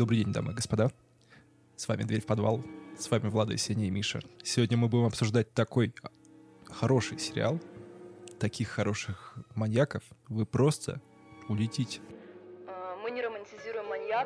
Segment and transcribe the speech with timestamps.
[0.00, 0.90] Добрый день, дамы и господа.
[1.76, 2.64] С вами «Дверь в подвал».
[2.98, 4.22] С вами Влада, Сеня и Миша.
[4.42, 5.92] Сегодня мы будем обсуждать такой
[6.64, 7.60] хороший сериал,
[8.38, 10.02] таких хороших маньяков.
[10.28, 11.02] Вы просто
[11.50, 12.00] улетите.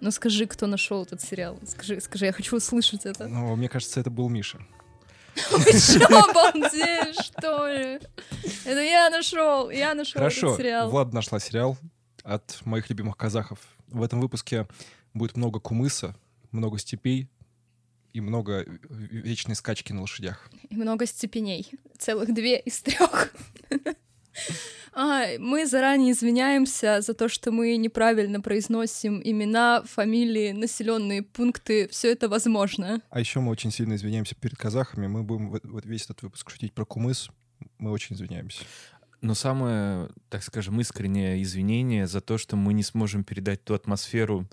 [0.00, 1.58] Ну скажи, кто нашел этот сериал.
[1.66, 3.28] Скажи, скажи, я хочу услышать это.
[3.28, 4.58] Но мне кажется, это был Миша.
[5.50, 8.00] Вы что, обалдели, что ли?
[8.64, 10.90] Это я нашел, я нашел Хорошо, этот сериал.
[10.90, 11.76] Влад нашла сериал
[12.24, 13.58] от моих любимых казахов.
[13.88, 14.66] В этом выпуске
[15.14, 16.16] будет много кумыса,
[16.50, 17.28] много степей
[18.12, 20.50] и много вечной скачки на лошадях.
[20.68, 21.70] И много степеней.
[21.98, 23.32] Целых две из трех.
[24.92, 31.86] А, мы заранее извиняемся за то, что мы неправильно произносим имена, фамилии, населенные пункты.
[31.88, 33.00] Все это возможно.
[33.10, 35.06] А еще мы очень сильно извиняемся перед казахами.
[35.06, 37.30] Мы будем вот- весь этот выпуск шутить про кумыс.
[37.78, 38.64] Мы очень извиняемся.
[39.22, 44.48] Но самое, так скажем, искреннее извинение за то, что мы не сможем передать ту атмосферу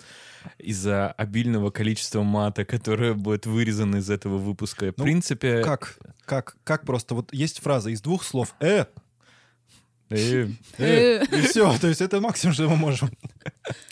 [0.59, 4.91] из-за обильного количества мата, которое будет вырезано из этого выпуска.
[4.91, 5.63] В Ну, принципе...
[5.63, 5.97] Как?
[6.25, 6.57] Как?
[6.65, 7.15] Как просто?
[7.15, 8.85] Вот есть фраза из двух слов «э»,
[10.09, 11.77] э, «э», и все.
[11.77, 13.09] То есть это максимум, что мы можем.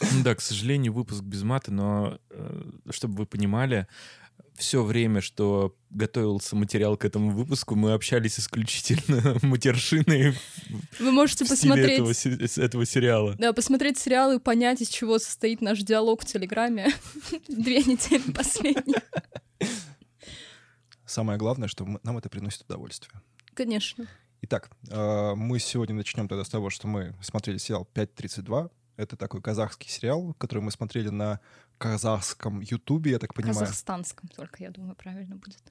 [0.01, 3.87] Ну да, к сожалению, выпуск без мата, но э, чтобы вы понимали,
[4.55, 11.43] все время, что готовился материал к этому выпуску, мы общались исключительно матершиной в Вы можете
[11.43, 11.99] в стиле посмотреть...
[11.99, 13.35] этого, этого сериала.
[13.37, 16.93] Да, посмотреть сериал и понять, из чего состоит наш диалог в Телеграме.
[17.47, 19.01] Две недели последние.
[21.05, 23.21] Самое главное, что нам это приносит удовольствие.
[23.53, 24.07] Конечно.
[24.41, 28.71] Итак, э, мы сегодня начнем тогда с того, что мы смотрели сериал 5.32.
[28.97, 31.39] Это такой казахский сериал, который мы смотрели на
[31.77, 33.59] казахском ютубе, я так понимаю.
[33.59, 35.61] Казахстанском только, я думаю, правильно будет.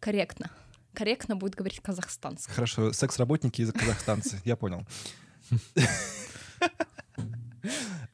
[0.00, 0.50] Корректно.
[0.92, 2.54] Корректно будет говорить казахстанском.
[2.54, 4.86] Хорошо, секс-работники из казахстанцы, я понял.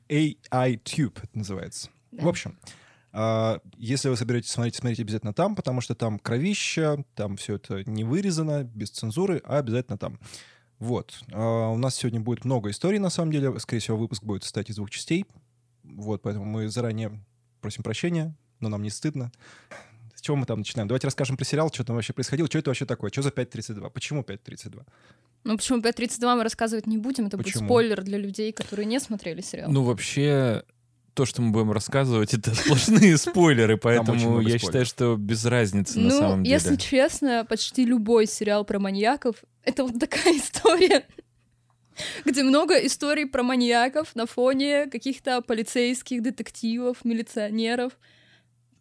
[0.09, 1.91] AI Tube это называется.
[2.13, 2.59] В общем,
[3.13, 8.05] если вы соберетесь смотреть, смотрите обязательно там, потому что там кровища, там все это не
[8.05, 10.19] вырезано, без цензуры, а обязательно там.
[10.79, 11.21] Вот.
[11.33, 13.59] А, У нас сегодня будет много историй, на самом деле.
[13.61, 15.27] Скорее всего, выпуск будет состоять из двух частей.
[15.83, 17.23] Вот, поэтому мы заранее
[17.61, 19.31] просим прощения, но нам не стыдно.
[20.15, 20.87] С чего мы там начинаем?
[20.87, 23.91] Давайте расскажем про сериал, что там вообще происходило, что это вообще такое, что за 5.32,
[23.91, 24.87] почему 5.32?
[25.45, 27.27] Ну, почему 5.32 мы рассказывать не будем?
[27.27, 27.61] Это Почему?
[27.61, 29.71] будет спойлер для людей, которые не смотрели сериал.
[29.71, 30.65] Ну, вообще,
[31.15, 34.61] то, что мы будем рассказывать, это сплошные спойлеры, поэтому я спойлеров.
[34.61, 36.55] считаю, что без разницы на ну, самом деле.
[36.55, 41.07] если честно, почти любой сериал про маньяков— это вот такая история,
[42.25, 47.93] где много историй про маньяков на фоне каких-то полицейских, детективов, милиционеров.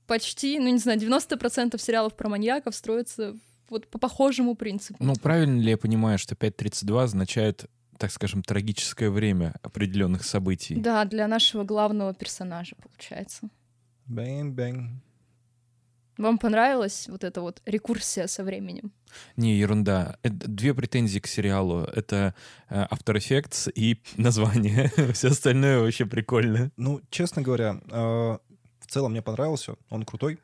[0.07, 3.35] Почти, ну, не знаю, 90% сериалов про маньяков строятся
[3.69, 4.97] вот по похожему принципу.
[5.03, 7.65] Ну, правильно ли я понимаю, что 5.32 означает,
[7.99, 10.75] так скажем, трагическое время определенных событий?
[10.75, 13.49] Да, для нашего главного персонажа, получается.
[14.07, 15.03] Bang-bang.
[16.17, 18.91] Вам понравилась вот эта вот рекурсия со временем?
[19.37, 20.17] Не, ерунда.
[20.21, 21.83] Это две претензии к сериалу.
[21.83, 22.33] Это
[22.69, 24.91] э, After Effects и название.
[25.13, 26.71] Все остальное вообще прикольно.
[26.77, 30.39] Ну, честно говоря, э, в целом мне понравился, он крутой.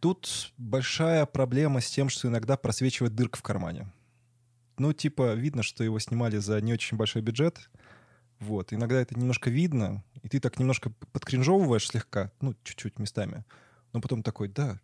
[0.00, 3.92] Тут большая проблема с тем, что иногда просвечивает дырка в кармане.
[4.78, 7.70] Ну, типа, видно, что его снимали за не очень большой бюджет.
[8.38, 8.72] Вот.
[8.72, 13.44] Иногда это немножко видно, и ты так немножко подкринжевываешь слегка, ну, чуть-чуть местами.
[13.92, 14.80] Но потом такой, да.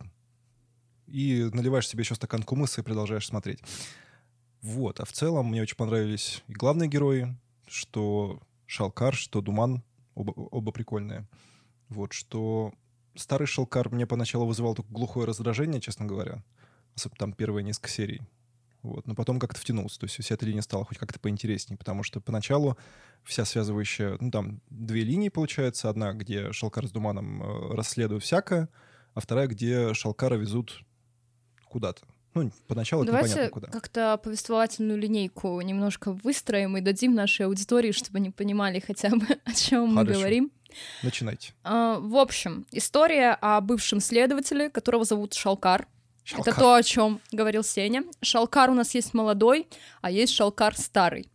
[1.07, 3.61] И наливаешь себе еще стакан кумыса и продолжаешь смотреть.
[4.61, 5.01] Вот.
[5.01, 9.83] А в целом мне очень понравились и главные герои, что Шалкар, что Думан.
[10.15, 11.27] Оба, оба прикольные.
[11.89, 12.75] Вот, что
[13.15, 16.43] старый Шалкар мне поначалу вызывал только глухое раздражение, честно говоря.
[16.95, 18.21] Особенно там первые несколько серий.
[18.83, 19.07] Вот.
[19.07, 19.99] Но потом как-то втянулся.
[19.99, 22.79] То есть вся эта линия стала хоть как-то поинтереснее, потому что поначалу
[23.25, 24.17] вся связывающая...
[24.21, 25.91] Ну, там две линии, получается.
[25.91, 28.69] Одна, где Шалкар с Думаном э, расследуют всякое,
[29.15, 30.83] а вторая, где Шалкара везут
[31.69, 32.03] куда-то.
[32.35, 33.69] Ну, поначалу это Давайте непонятно куда.
[33.69, 39.53] как-то повествовательную линейку немножко выстроим и дадим нашей аудитории, чтобы они понимали хотя бы, о
[39.53, 40.53] чем мы говорим.
[41.03, 41.55] Начинайте.
[41.65, 45.89] А, в общем, история о бывшем следователе, которого зовут Шалкар.
[46.29, 46.53] Шалкар.
[46.53, 48.05] Это то, о чем говорил Сеня.
[48.21, 49.67] Шалкар у нас есть молодой,
[50.03, 51.31] а есть Шалкар старый.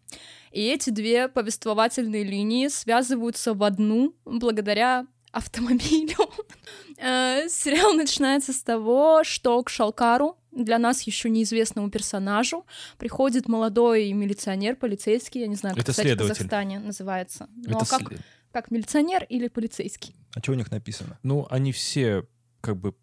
[0.52, 6.16] И эти две повествовательные линии связываются в одну благодаря автомобилю.
[6.96, 12.66] Э, Сериал начинается с того, что к Шалкару, для нас еще неизвестному персонажу,
[13.00, 16.18] приходит молодой милиционер, полицейский, я не знаю, как, Это кстати, в.
[16.20, 17.50] Казахстане называется.
[17.56, 18.22] Ну, Это как, след-
[18.54, 20.16] как милиционер или полицейский?
[20.36, 21.20] А что у них написано?
[21.24, 22.26] Ну, они все
[22.64, 22.94] как бы...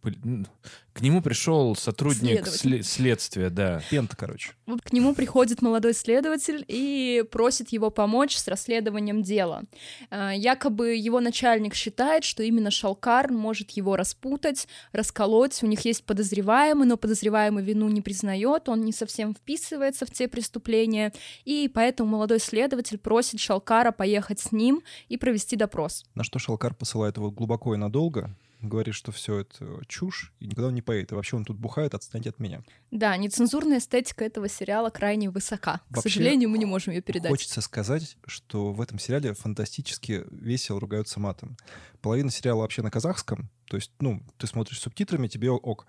[0.92, 2.78] К нему пришел сотрудник Следователь.
[2.78, 3.82] сле- следствия, да.
[3.90, 4.52] Пента, короче.
[4.66, 9.64] Вот к нему приходит молодой следователь и просит его помочь с расследованием дела.
[10.10, 15.62] Э, Якобы его начальник считает, что именно Шалкар может его распутать, расколоть.
[15.62, 20.26] У них есть подозреваемый, но подозреваемый вину не признает, он не совсем вписывается в те
[20.26, 21.12] преступления,
[21.44, 26.04] и поэтому молодой следователь просит Шалкара поехать с ним и провести допрос.
[26.14, 30.68] На что Шалкар посылает его глубоко и надолго, говорит, что все это чушь, и никуда
[30.68, 31.12] он не поедет.
[31.12, 32.62] И вообще он тут бухает, отстаньте от меня.
[32.90, 35.80] Да, нецензурная эстетика этого сериала крайне высока.
[35.90, 37.30] К Вообще, сожалению, мы не можем ее передать.
[37.30, 41.56] Хочется сказать, что в этом сериале фантастически весело ругаются матом.
[42.00, 45.86] Половина сериала вообще на казахском, то есть, ну, ты смотришь с субтитрами, тебе ок.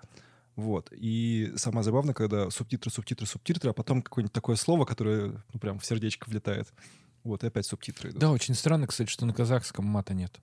[0.56, 0.90] Вот.
[0.92, 5.80] И самое забавное, когда субтитры, субтитры, субтитры, а потом какое-нибудь такое слово, которое ну, прям
[5.80, 6.72] в сердечко влетает.
[7.24, 8.20] Вот, и опять субтитры идут.
[8.20, 10.40] Да, очень странно, кстати, что на казахском мата нет.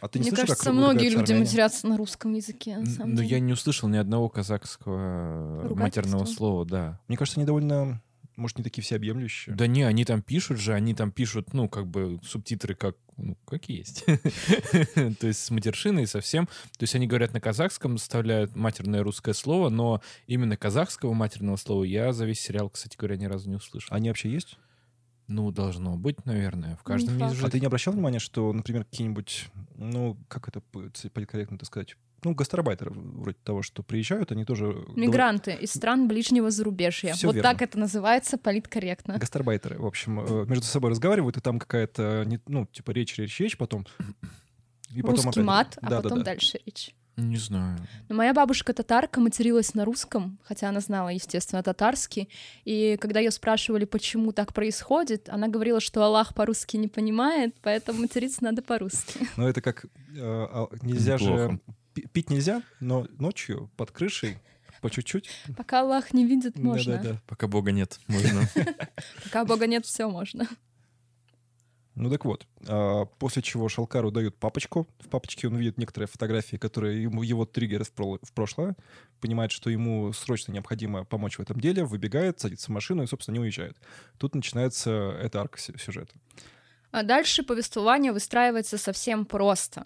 [0.00, 1.40] А ты не Мне слышал, кажется, как многие люди армяне?
[1.40, 3.28] матерятся на русском языке, на самом Но деле.
[3.28, 7.00] я не услышал ни одного казахского матерного слова, да.
[7.08, 8.02] Мне кажется, они довольно,
[8.36, 9.54] может, не такие всеобъемлющие.
[9.54, 13.36] Да не, они там пишут же, они там пишут, ну, как бы субтитры как, ну,
[13.46, 14.04] как есть.
[14.94, 16.46] То есть с матершиной совсем.
[16.46, 21.84] То есть они говорят на казахском, вставляют матерное русское слово, но именно казахского матерного слова
[21.84, 23.94] я за весь сериал, кстати говоря, ни разу не услышал.
[23.94, 24.58] Они вообще есть?
[25.28, 26.76] Ну, должно быть, наверное.
[26.76, 27.30] В каждом факт.
[27.30, 27.46] есть же...
[27.46, 32.34] А ты не обращал внимания, что, например, какие-нибудь, ну, как это политкорректно так сказать, ну,
[32.34, 34.84] гастарбайтеры вроде того, что приезжают, они тоже...
[34.94, 37.14] Мигранты из стран ближнего зарубежья.
[37.14, 37.50] Всё вот верно.
[37.50, 39.18] так это называется политкорректно.
[39.18, 43.40] Гастарбайтеры, в общем, э, между собой разговаривают, и там какая-то, не- ну, типа речь, речь,
[43.40, 43.86] речь, потом...
[44.90, 46.24] И Русский опять- мат, а Да, да, потом да.
[46.26, 46.94] дальше речь.
[47.16, 47.78] Не знаю.
[48.08, 52.28] Но моя бабушка татарка материлась на русском, хотя она знала, естественно, татарский.
[52.64, 58.00] И когда ее спрашивали, почему так происходит, она говорила, что Аллах по-русски не понимает, поэтому
[58.00, 59.28] материться надо по-русски.
[59.36, 59.84] Но это как...
[59.84, 59.88] э,
[60.18, 61.24] а, нельзя же...
[61.24, 61.58] Неплохо.
[61.92, 64.38] пи- Пить нельзя, но ночью под крышей
[64.80, 65.28] по чуть-чуть.
[65.56, 66.96] Пока Аллах не видит, можно.
[66.96, 67.20] Да-да-да.
[67.26, 68.48] Пока бога нет, можно.
[69.24, 70.48] Пока Бога нет, все можно.
[71.94, 74.88] Ну так вот, а, после чего Шалкару дают папочку.
[74.98, 78.76] В папочке он видит некоторые фотографии, которые ему его триггерят в, прошлое,
[79.20, 83.34] понимает, что ему срочно необходимо помочь в этом деле, выбегает, садится в машину и, собственно,
[83.34, 83.76] не уезжает.
[84.18, 84.90] Тут начинается
[85.20, 86.14] эта арка сю- сюжета.
[86.92, 89.82] А дальше повествование выстраивается совсем просто.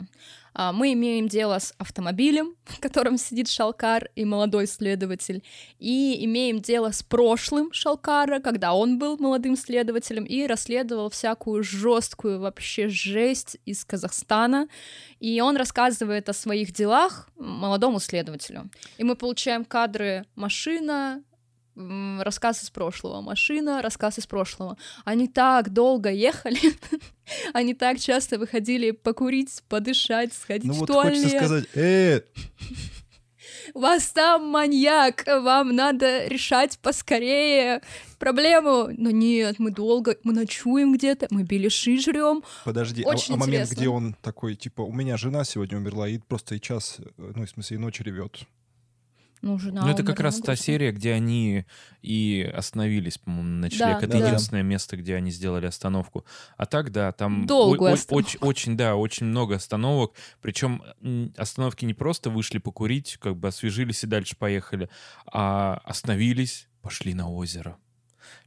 [0.55, 5.45] А, Мы имеем дело с автомобилем, в котором сидит Шалкар и молодой следователь,
[5.79, 12.41] и имеем дело с прошлым Шалкара, когда он был молодым следователем и расследовал всякую жесткую
[12.41, 14.67] вообще жесть из Казахстана.
[15.21, 18.69] И он рассказывает о своих делах молодому следователю.
[18.99, 21.23] И мы получаем кадры машина,
[21.77, 24.77] рассказ из прошлого, машина, рассказ из прошлого.
[25.05, 26.59] Они так долго ехали,
[27.53, 31.15] они так часто выходили покурить, подышать, сходить Ну в вот туалет.
[31.19, 32.21] хочется сказать, э,
[33.75, 37.83] У вас там маньяк, вам надо решать поскорее
[38.19, 38.89] проблему.
[38.97, 42.43] Но нет, мы долго, мы ночуем где-то, мы беляши жрем.
[42.65, 43.75] подожди, а- Очень а, момент, интересно.
[43.81, 47.45] где он такой, типа, у меня жена сегодня умерла, и просто и час, э, ну,
[47.45, 48.41] в смысле, и ночь ревет.
[49.47, 51.67] Ну, жена Ну, это как раз та серия, где они
[52.03, 53.81] и остановились, по-моему, на ночлег.
[53.81, 54.27] Да, это да.
[54.27, 56.25] единственное место, где они сделали остановку.
[56.57, 60.15] А так, да, там Долгую о- о- очень, очень, да, очень много остановок.
[60.43, 60.83] Причем
[61.37, 64.89] остановки не просто вышли покурить, как бы освежились и дальше поехали,
[65.27, 67.79] а остановились, пошли на озеро.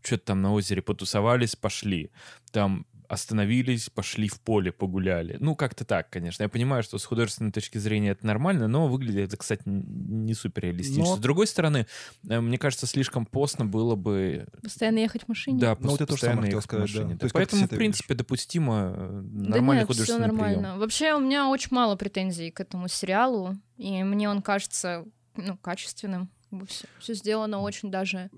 [0.02, 2.12] Что-то там на озере потусовались, пошли.
[2.52, 5.36] Там остановились, пошли в поле, погуляли.
[5.40, 6.44] Ну, как-то так, конечно.
[6.44, 10.64] Я понимаю, что с художественной точки зрения это нормально, но выглядит это, кстати, не супер
[10.64, 11.04] реалистично.
[11.04, 11.88] Но- С другой стороны,
[12.30, 14.48] э, мне кажется, слишком постно было бы...
[14.62, 15.60] Постоянно ехать в машине?
[15.60, 17.00] Да, Ну, вот я тоже постоянно самое хотел сказать, да.
[17.02, 17.18] машине.
[17.20, 20.60] То есть Поэтому, в принципе, допустимо э, Да нормальный нет, всё художественный нормально.
[20.62, 20.80] прием.
[20.80, 25.04] Вообще, у меня очень мало претензий к этому сериалу, и мне он кажется,
[25.36, 26.30] ну, качественным.
[27.00, 28.30] Все сделано очень даже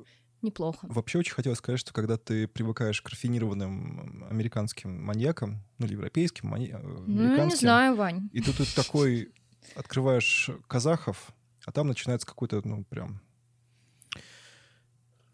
[0.42, 0.88] неплохо.
[0.90, 6.50] Вообще очень хотелось сказать, что когда ты привыкаешь к рафинированным американским маньякам, ну или европейским,
[6.50, 8.30] мани- э, Ну, не знаю, Вань.
[8.34, 9.32] и тут ты такой
[9.76, 11.32] открываешь казахов,
[11.66, 13.22] а там начинается какой-то, ну, прям...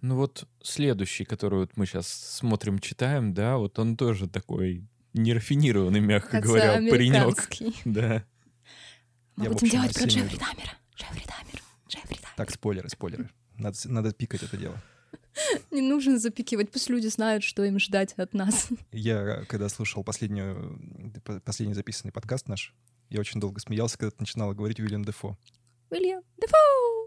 [0.01, 5.99] Ну вот следующий, который вот мы сейчас смотрим, читаем, да, вот он тоже такой нерафинированный,
[5.99, 7.49] мягко Хотя говоря, паренек.
[7.85, 8.23] Да.
[9.35, 10.45] Мы Я, будем общем, делать про Джеффри иду.
[10.45, 10.71] Даммера.
[10.95, 11.61] Джеффри Даммер.
[11.89, 12.33] Джеффри Даммер.
[12.35, 13.29] Так, спойлеры, спойлеры.
[13.57, 14.79] Надо, надо пикать это дело.
[15.71, 18.69] Не нужно запикивать, пусть люди знают, что им ждать от нас.
[18.91, 20.79] Я, когда слушал последнюю,
[21.43, 22.73] последний записанный подкаст наш,
[23.09, 25.37] Я очень долго смеялся, когда ты начинала говорить Уильям Дефо.
[25.89, 27.06] Уильям Дефо!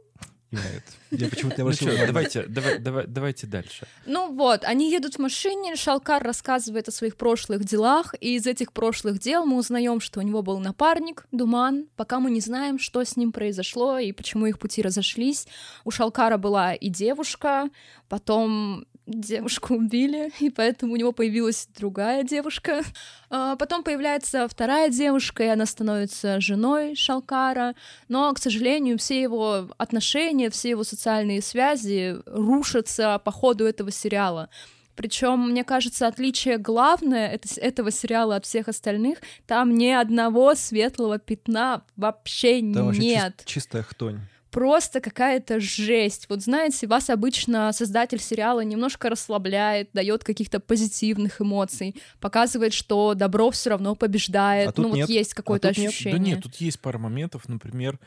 [0.53, 0.83] Это.
[1.13, 2.07] Я почему-то не Ну внимания.
[2.07, 3.87] давайте, давай, давай, давайте дальше.
[4.05, 8.73] Ну вот, они едут в машине, Шалкар рассказывает о своих прошлых делах, и из этих
[8.73, 13.05] прошлых дел мы узнаем, что у него был напарник, Думан, пока мы не знаем, что
[13.05, 15.47] с ним произошло и почему их пути разошлись.
[15.85, 17.71] У Шалкара была и девушка,
[18.09, 22.83] потом девушку убили, и поэтому у него появилась другая девушка.
[23.29, 27.75] А, Потом появляется вторая девушка, и она становится женой Шалкара.
[28.09, 34.49] Но, к сожалению, все его отношения, все его социальные связи рушатся по ходу этого сериала.
[34.97, 41.19] Причем, мне кажется, отличие главное это- этого сериала от всех остальных, там ни одного светлого
[41.19, 44.21] пятна вообще Там вообще чис- нет чистая хтонь.
[44.51, 46.27] Просто какая-то жесть.
[46.29, 53.51] Вот знаете, вас обычно создатель сериала немножко расслабляет, дает каких-то позитивных эмоций, показывает, что добро
[53.51, 54.79] все равно побеждает.
[54.79, 55.09] А ну вот нет.
[55.09, 55.87] есть какое-то тут нет.
[55.87, 56.19] Да ощущение.
[56.19, 57.99] Да нет, тут есть пара моментов, например,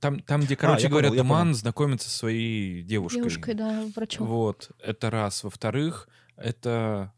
[0.00, 3.18] там, там где, А, короче я говоря, понял, Туман знакомится со своей девушкой.
[3.18, 4.26] Девушкой, да, врачом.
[4.26, 5.44] Вот, это раз.
[5.44, 7.12] Во-вторых, это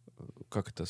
[0.48, 0.84] как это,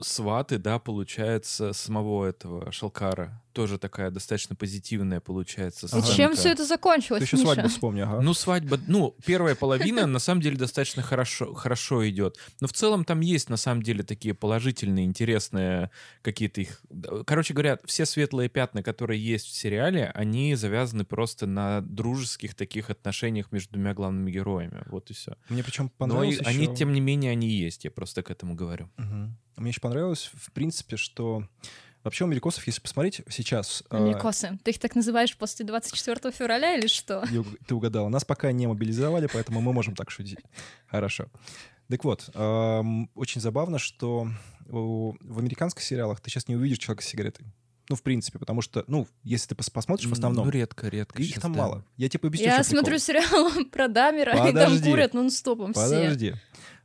[0.00, 3.42] сваты, да, получается, самого этого Шалкара.
[3.52, 6.06] Тоже такая достаточно позитивная получается И Ага.
[6.06, 6.36] чем сценка.
[6.36, 7.46] все это закончилось, Ты еще Миша?
[7.52, 8.20] свадьбу вспомни, ага.
[8.22, 12.38] Ну, свадьба, ну, первая половина на самом деле достаточно хорошо, хорошо идет.
[12.60, 15.90] Но в целом там есть на самом деле такие положительные, интересные
[16.22, 16.80] какие-то их...
[17.26, 22.88] Короче говоря, все светлые пятна, которые есть в сериале, они завязаны просто на дружеских таких
[22.88, 24.82] отношениях между двумя главными героями.
[24.86, 25.36] Вот и все.
[25.50, 27.84] Мне причем Но и понравилось они, тем не менее, они есть.
[27.84, 28.88] Я просто к этому говорю.
[28.96, 29.36] Мгм.
[29.56, 31.44] Мне еще понравилось, в принципе, что
[32.04, 33.82] вообще у америкосов, если посмотреть сейчас...
[33.90, 34.58] э, Америкосы.
[34.64, 37.24] Ты их так называешь после 24 февраля или что?
[37.66, 38.08] Ты угадала.
[38.08, 40.38] Нас пока не мобилизовали, поэтому мы можем так шутить.
[40.86, 41.26] Хорошо.
[41.88, 44.26] Так вот, эм, очень забавно, что
[44.68, 47.46] у- в американских сериалах ты сейчас не увидишь человека с сигаретой.
[47.88, 51.20] Ну, в принципе, потому что, ну, если ты пос- посмотришь в основном, Ну, редко, редко.
[51.20, 51.58] их щас, там да.
[51.60, 51.84] мало.
[51.96, 52.98] Я тебе объясню, Я смотрю прикол.
[53.00, 55.82] сериал про Дамера, и там курят нон-стопом все.
[55.82, 56.34] Подожди.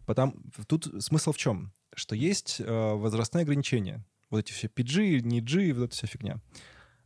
[0.06, 0.34] Потому,
[0.68, 1.72] тут смысл в чем?
[1.98, 4.06] Что есть э, возрастные ограничения.
[4.30, 6.38] Вот эти все PG, не G, вот эта вся фигня.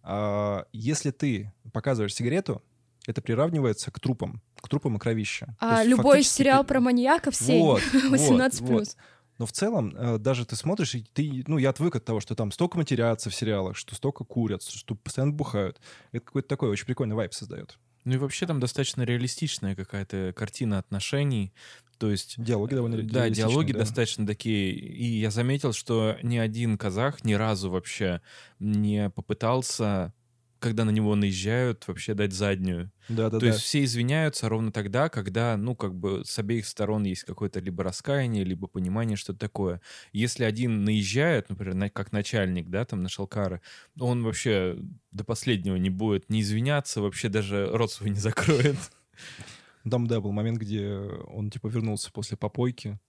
[0.03, 2.61] А, если ты показываешь сигарету,
[3.07, 5.55] это приравнивается к трупам, к трупам и кровища.
[5.59, 8.79] То А есть любой фактически сериал ты- про маньяков все Вот, 18 вот, плюс.
[8.95, 8.97] вот.
[9.39, 12.35] Но в целом, э, даже ты смотришь, и ты, ну, я отвык от того, что
[12.35, 15.79] там столько матерятся в сериалах, что столько курят, что постоянно бухают.
[16.11, 17.79] Это какой-то такой очень прикольный вайп создает.
[18.03, 21.53] Ну и вообще там достаточно реалистичная какая-то картина отношений.
[22.01, 23.79] То есть Диалоги довольно Да, диалоги да.
[23.79, 24.71] достаточно такие.
[24.71, 28.21] И я заметил, что ни один казах ни разу вообще
[28.57, 30.11] не попытался,
[30.57, 32.91] когда на него наезжают, вообще дать заднюю.
[33.07, 33.45] Да, да, То да.
[33.47, 37.83] есть все извиняются ровно тогда, когда, ну, как бы с обеих сторон есть какое-то либо
[37.83, 39.79] раскаяние, либо понимание, что такое.
[40.11, 43.61] Если один наезжает, например, на- как начальник, да, там, на Шалкара,
[43.99, 44.75] он вообще
[45.11, 48.77] до последнего не будет не извиняться, вообще даже рот свой не закроет.
[49.89, 50.89] Там, да, был момент, где
[51.27, 52.99] он, типа, вернулся после попойки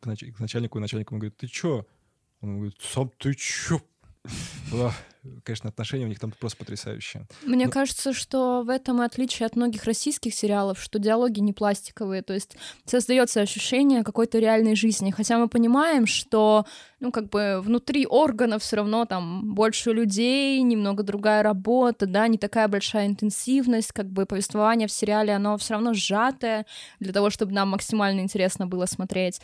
[0.00, 1.86] к, нач- к начальнику, и начальник ему говорит, ты чё?
[2.40, 3.80] Он говорит, сам ты чё?
[4.74, 4.94] Ах,
[5.44, 7.26] Конечно, отношения у них там просто потрясающие.
[7.42, 12.22] Мне Ну- кажется, что в этом отличие от многих российских сериалов, что диалоги не пластиковые,
[12.22, 16.64] то есть создается ощущение какой-то реальной жизни, хотя мы понимаем, что,
[17.00, 22.38] ну, как бы внутри органов все равно там больше людей, немного другая работа, да, не
[22.38, 26.66] такая большая интенсивность, как бы повествование в сериале, оно все равно сжатое
[27.00, 29.40] для того, чтобы нам максимально интересно было смотреть,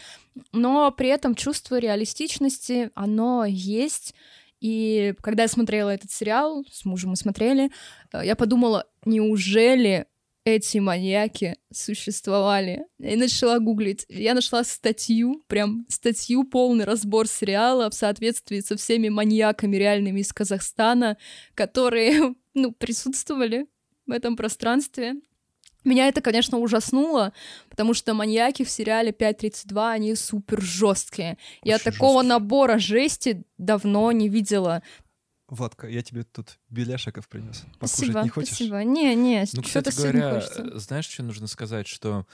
[0.52, 4.14] но при этом чувство реалистичности, оно есть,
[4.62, 7.72] и когда я смотрела этот сериал, с мужем мы смотрели,
[8.12, 10.06] э, я подумала, неужели
[10.44, 12.84] эти маньяки существовали?
[13.00, 14.06] И начала гуглить.
[14.08, 20.32] Я нашла статью, прям статью, полный разбор сериала в соответствии со всеми маньяками реальными из
[20.32, 21.18] Казахстана,
[21.56, 23.66] которые, ну, присутствовали
[24.06, 25.14] в этом пространстве.
[25.84, 27.32] Меня это, конечно, ужаснуло,
[27.68, 31.38] потому что маньяки в сериале 5.32, они супер жесткие.
[31.62, 32.28] Я такого жесткие.
[32.28, 34.82] набора жести давно не видела.
[35.48, 37.64] Владка, я тебе тут беляшиков принес.
[37.78, 38.54] Покушать Спасибо, не хочешь?
[38.54, 38.84] спасибо.
[38.84, 40.62] Не, не, Ну, что-то кстати говоря, хочется.
[40.62, 42.26] э, знаешь, что нужно сказать, что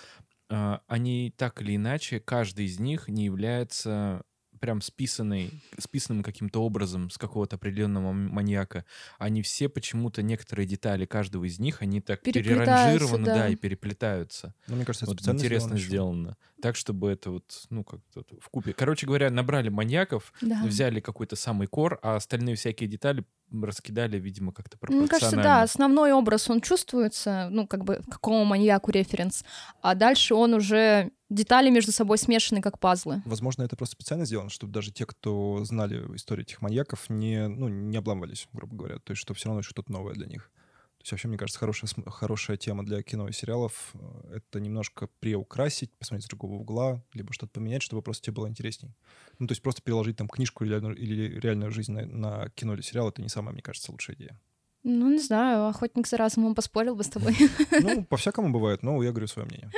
[0.51, 4.23] э, они так или иначе, каждый из них не является
[4.59, 8.85] прям списанный, списанным каким-то образом с какого-то определенного маньяка.
[9.19, 13.35] Они все почему-то, некоторые детали каждого из них, они так переранжированы, да.
[13.37, 13.49] да.
[13.49, 14.55] и переплетаются.
[14.67, 16.37] Ну, мне кажется, это Вот интересно сделано.
[16.61, 18.73] Так, чтобы это вот, ну, как-то в купе.
[18.73, 20.61] Короче говоря, набрали маньяков, Да.
[20.65, 25.63] взяли какой-то самый кор, а остальные всякие детали раскидали, видимо, как-то Мне кажется, да, пропорционально.
[25.63, 29.45] основной образ, он чувствуется, ну, как бы, к какому маньяку референс,
[29.81, 33.23] а дальше он уже детали между собой смешаны, как пазлы.
[33.25, 37.69] Возможно, это просто специально сделано, чтобы даже те, кто знали историю этих маньяков, не, ну,
[37.69, 38.99] не обламывались, грубо говоря.
[38.99, 40.51] То есть, что все равно что-то новое для них.
[40.99, 43.95] То есть, вообще, мне кажется, хорошая, хорошая тема для кино и сериалов—
[44.33, 48.95] это немножко приукрасить, посмотреть с другого угла, либо что-то поменять, чтобы просто тебе было интересней.
[49.39, 52.75] Ну, то есть просто переложить там книжку или реальную, или реальную жизнь на, на кино
[52.75, 54.41] или сериал— это не самая, мне кажется, лучшая идея.
[54.83, 57.37] Ну, не знаю, охотник за разумом поспорил бы с тобой.
[57.81, 59.71] Ну, по-всякому бывает, но я говорю свое мнение.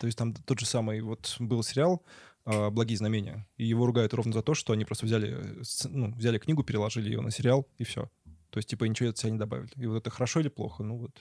[0.00, 2.02] То есть там тот же самый вот был сериал
[2.44, 6.14] а, «Благие знамения», и его ругают ровно за то, что они просто взяли, э, ну,
[6.14, 8.10] взяли книгу, переложили ее на сериал, и все.
[8.50, 9.70] То есть, типа, ничего от себя не добавили.
[9.76, 10.82] И вот это хорошо или плохо?
[10.82, 11.20] Ну вот.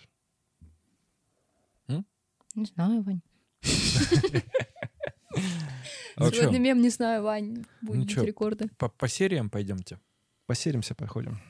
[2.56, 3.22] Не знаю, Вань.
[6.18, 8.70] А Сегодня мем, не знаю, Вань, будет Ну рекорды.
[8.78, 10.00] По, по сериям пойдемте.
[10.46, 11.42] посеримся, походим.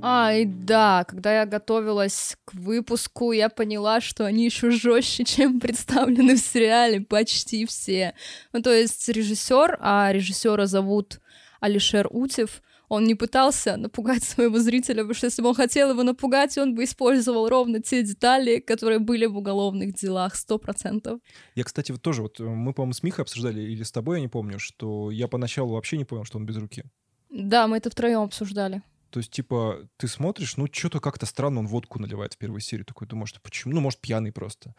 [0.00, 6.36] Ай, да, когда я готовилась к выпуску, я поняла, что они еще жестче, чем представлены
[6.36, 8.14] в сериале, почти все.
[8.54, 11.20] Ну, то есть режиссер, а режиссера зовут
[11.64, 16.02] Алишер Утев, он не пытался напугать своего зрителя, потому что если бы он хотел его
[16.02, 21.20] напугать, он бы использовал ровно те детали, которые были в уголовных делах, сто процентов.
[21.54, 24.20] Я, кстати, вот тоже, вот э, мы, по-моему, с Михой обсуждали, или с тобой, я
[24.20, 26.84] не помню, что я поначалу вообще не понял, что он без руки.
[27.30, 28.82] Да, мы это втроем обсуждали.
[29.08, 32.82] То есть, типа, ты смотришь, ну, что-то как-то странно он водку наливает в первой серии.
[32.82, 33.72] Такой думаешь, почему?
[33.72, 34.74] Ну, может, пьяный просто.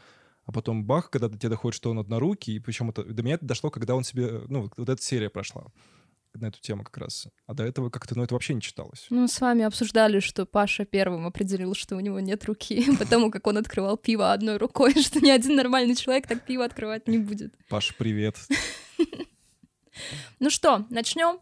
[0.45, 3.35] А потом бах, когда до тебя доходит, что он однорукий, и причем это, до меня
[3.35, 5.65] это дошло, когда он себе, ну, вот, вот эта серия прошла
[6.41, 7.27] на эту тему как раз.
[7.47, 9.07] А до этого как-то, ну, это вообще не читалось.
[9.09, 13.47] Ну, с вами обсуждали, что Паша первым определил, что у него нет руки, потому как
[13.47, 17.53] он открывал пиво одной рукой, что ни один нормальный человек так пиво открывать не будет.
[17.69, 18.35] Паш, привет.
[20.39, 21.39] Ну что, начнем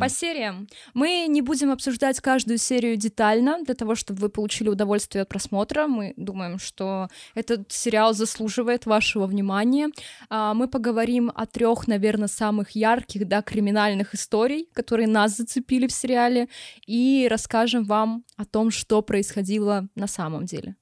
[0.00, 0.68] По сериям.
[0.94, 5.86] Мы не будем обсуждать каждую серию детально, для того, чтобы вы получили удовольствие от просмотра.
[5.86, 9.90] Мы думаем, что этот сериал заслуживает вашего внимания.
[10.30, 15.92] А, Мы поговорим о трех, наверное, самых ярких, да, криминальных историй, которые нас зацепили в
[15.92, 16.48] сериале,
[16.86, 20.76] и расскажем вам о том, что происходило на самом деле.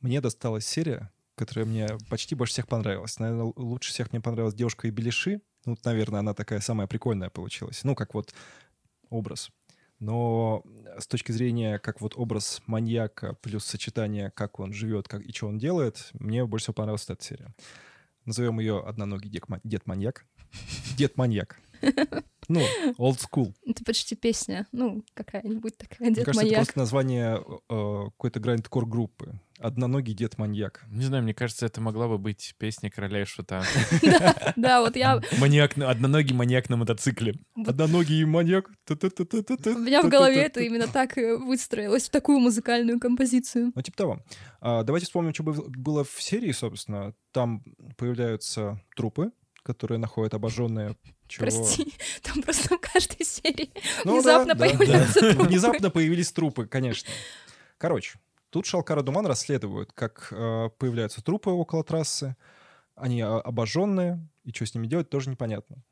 [0.00, 3.18] Мне досталась серия, которая мне почти больше всех понравилась.
[3.18, 5.40] Наверное, лучше всех мне понравилась «Девушка и Беляши».
[5.64, 7.84] Ну, наверное, она такая самая прикольная получилась.
[7.84, 8.34] Ну, как вот
[9.10, 9.50] образ.
[10.00, 10.64] Но
[10.98, 15.46] с точки зрения, как вот образ маньяка плюс сочетание, как он живет как, и что
[15.46, 17.54] он делает, мне больше всего понравилась эта серия.
[18.24, 20.26] Назовем ее «Одноногий дед-маньяк».
[20.96, 21.60] Дед-маньяк.
[22.48, 22.60] Ну,
[22.98, 23.54] old school.
[23.66, 26.58] Это почти песня, ну, какая-нибудь такая, Мне дед кажется, это маньяк.
[26.58, 29.38] просто название э, какой-то грандкор группы.
[29.58, 30.84] «Одноногий дед-маньяк».
[30.90, 33.62] Не знаю, мне кажется, это могла бы быть песня короля и шута.
[34.56, 37.34] Да, вот я, Маньяк, на- одноногий маньяк на мотоцикле.
[37.54, 38.68] Одноногий маньяк.
[38.90, 38.94] у
[39.78, 43.70] меня в голове это именно так выстроилось в такую музыкальную композицию.
[43.74, 44.22] Ну, типа того.
[44.60, 47.14] Давайте вспомним, что бы- было в серии, собственно.
[47.30, 47.62] Там
[47.96, 49.30] появляются трупы,
[49.62, 50.96] которые находят обожженные.
[51.28, 51.46] Чего...
[51.46, 53.70] Прости, там просто в каждой серии
[54.04, 55.32] Ну внезапно да, появляются да.
[55.32, 55.48] трупы.
[55.48, 57.10] Внезапно появились трупы, конечно.
[57.78, 58.18] Короче,
[58.50, 62.36] тут Шалкар и Думан расследуют, как э, появляются трупы около трассы.
[62.94, 65.82] Они а, обожженные, и что с ними делать, тоже непонятно.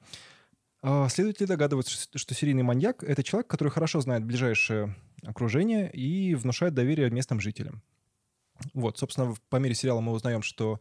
[0.83, 6.35] А, Следователи догадываются, что- что серийный маньяк— это человек, который хорошо знает ближайшее окружение и
[6.35, 7.83] внушает доверие местным жителям.
[8.75, 10.81] Вот, собственно, по мере сериала мы узнаем, что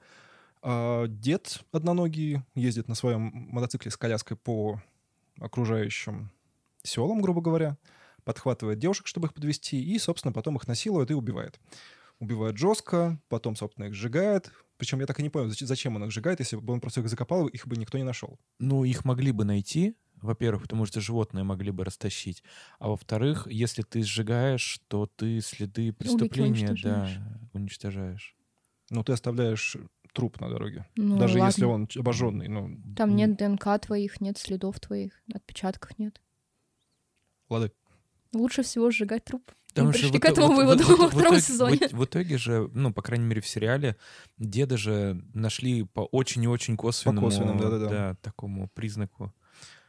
[0.63, 4.81] дед одноногий ездит на своем мотоцикле с коляской по
[5.39, 6.31] окружающим
[6.83, 7.77] селам, грубо говоря,
[8.23, 11.59] подхватывает девушек, чтобы их подвести, и, собственно, потом их насилует и убивает.
[12.19, 14.51] Убивает жестко, потом, собственно, их сжигает.
[14.77, 17.01] Причем я так и не понял, зач- зачем он их сжигает, если бы он просто
[17.01, 18.39] их закопал, их бы никто не нашел.
[18.59, 22.43] Ну, их могли бы найти, во-первых, потому что животные могли бы растащить.
[22.77, 27.19] А во-вторых, если ты сжигаешь, то ты следы преступления, да, уничтожаешь.
[27.53, 28.35] уничтожаешь.
[28.89, 29.77] Ну, ты оставляешь
[30.13, 30.85] труп на дороге.
[30.95, 31.47] Ну, Даже ладно.
[31.49, 32.47] если он обожженный.
[32.47, 36.21] Ну, Там нет ДНК твоих, нет следов твоих, отпечатков нет.
[37.49, 37.71] Ладно.
[38.33, 39.51] Лучше всего сжигать труп.
[39.69, 41.77] Потому Мы что пришли в к этому вот- выводу вот- во в втором итоге- сезоне.
[41.89, 43.95] В, в итоге же, ну, по крайней мере, в сериале
[44.37, 47.89] деда же нашли по очень и очень косвенному, косвенному, да-да-да.
[47.89, 49.33] да, такому признаку.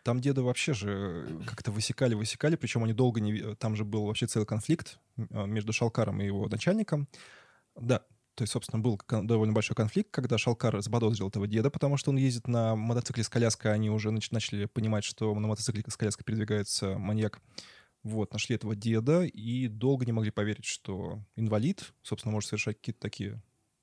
[0.05, 3.55] Там деда вообще же как-то высекали-высекали, причем они долго не...
[3.57, 7.07] Там же был вообще целый конфликт э, между Шалкаром и его начальником.
[7.77, 8.03] Да,
[8.41, 12.17] то есть, собственно, был довольно большой конфликт, когда Шалкар заподозрил этого деда, потому что он
[12.17, 16.25] ездит на мотоцикле с коляской, они уже нач- начали понимать, что на мотоцикле с коляской
[16.25, 17.39] передвигается маньяк.
[18.03, 23.01] Вот, нашли этого деда и долго не могли поверить, что инвалид, собственно, может совершать какие-то
[23.03, 23.43] такие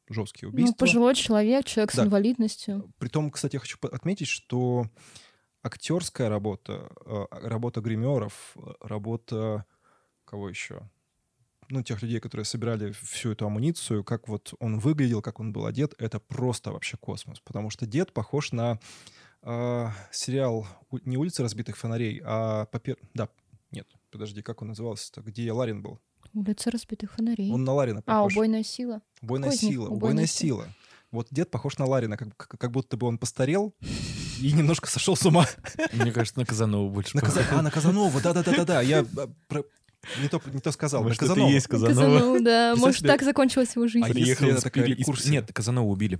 [0.10, 0.76] жесткие Ну, убийства.
[0.76, 2.06] пожилой человек, человек с Да.
[2.06, 2.91] инвалидностью.
[2.98, 4.88] Притом, кстати, я хочу отметить, что
[5.62, 9.65] актерская работа, э, работа гримеров, э, работа
[10.26, 10.89] кого еще?
[11.70, 15.66] Ну, тех людей, которые собирали всю эту амуницию, как вот он выглядел, как он был
[15.66, 17.40] одет, это просто вообще космос.
[17.42, 18.80] Потому что дед похож на
[19.44, 20.66] э, сериал
[21.04, 22.66] не «Улица разбитых фонарей», а...
[22.68, 22.98] Попер...
[23.14, 23.28] Да,
[23.72, 25.22] нет, подожди, как он назывался-то?
[25.22, 26.00] Где Ларин был?
[26.34, 27.52] Улица разбитых фонарей.
[27.52, 28.34] Он на Ларина А, похож.
[28.34, 29.02] убойная сила.
[29.22, 29.84] Убойная Какой сила.
[29.86, 30.64] Убойная Убойная сила.
[30.64, 30.74] сила.
[31.12, 33.74] Вот дед похож на Ларина, как, как, как будто бы он постарел
[34.42, 35.46] и немножко сошел с ума.
[35.94, 37.16] Мне кажется, на Казанову больше.
[37.16, 37.22] На.
[37.22, 38.82] Каза- А, на Казанова, да-да-да-да-да.
[38.82, 39.64] Я а, про-
[40.22, 41.04] не то, не то сказал.
[41.04, 41.50] Может, и Казанова.
[41.50, 41.94] есть Казанова.
[41.96, 42.76] Казанова, да.
[42.78, 44.06] Может, так закончилась его жизнь.
[44.06, 45.32] А если Приехал это из такая рекурсия?
[45.32, 46.20] Нет, Казанова убили.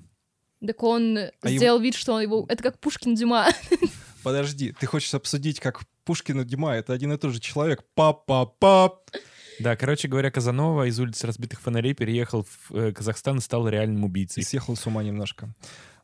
[0.66, 2.46] Так он А его- сделал вид, что он его...
[2.50, 3.48] Это как Пушкин Дюма.
[4.24, 7.84] Подожди, ты хочешь обсудить, как Пушкин и Дюма, это один и тот же человек.
[7.94, 9.12] Пап-пап-пап.
[9.60, 14.04] Да, короче говоря, Казанова из улицы разбитых фонарей переехал в э, Казахстан и стал реальным
[14.04, 14.44] И убийцей.
[14.44, 15.54] съехал с ума немножко.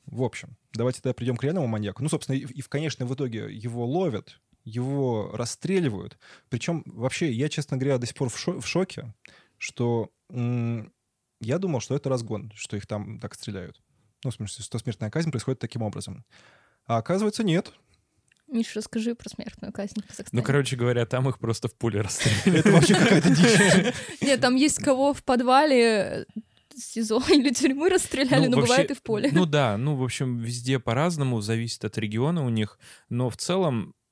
[0.06, 2.02] В общем, давайте тогда придем к реальному маньяку.
[2.04, 6.18] Ну, собственно, и, и в конечном в итоге его ловят, его расстреливают.
[6.50, 9.14] Причем, вообще, я, честно говоря, до сих пор в, шо- в шоке,
[9.58, 10.92] что м,
[11.42, 13.82] я думал, что это разгон, что их там так стреляют.
[14.24, 16.24] Ну, в смысле, что смертная казнь происходит таким образом.
[16.86, 17.74] А оказывается, нет.
[18.48, 20.30] Миша, расскажи про смертную казнь в Казахстане.
[20.32, 22.60] Ну, короче говоря, там их просто в поле расстреляли.
[22.60, 23.94] Это вообще какая-то дичь.
[24.22, 26.26] Нет, там есть кого в подвале
[26.76, 29.30] СИЗО или тюрьмы расстреляли, Ну, но вообще, бывает и в поле.
[29.32, 32.78] Ну да, ну, в общем, везде по-разному, зависит от региона у них.
[33.10, 34.03] Но в целом э,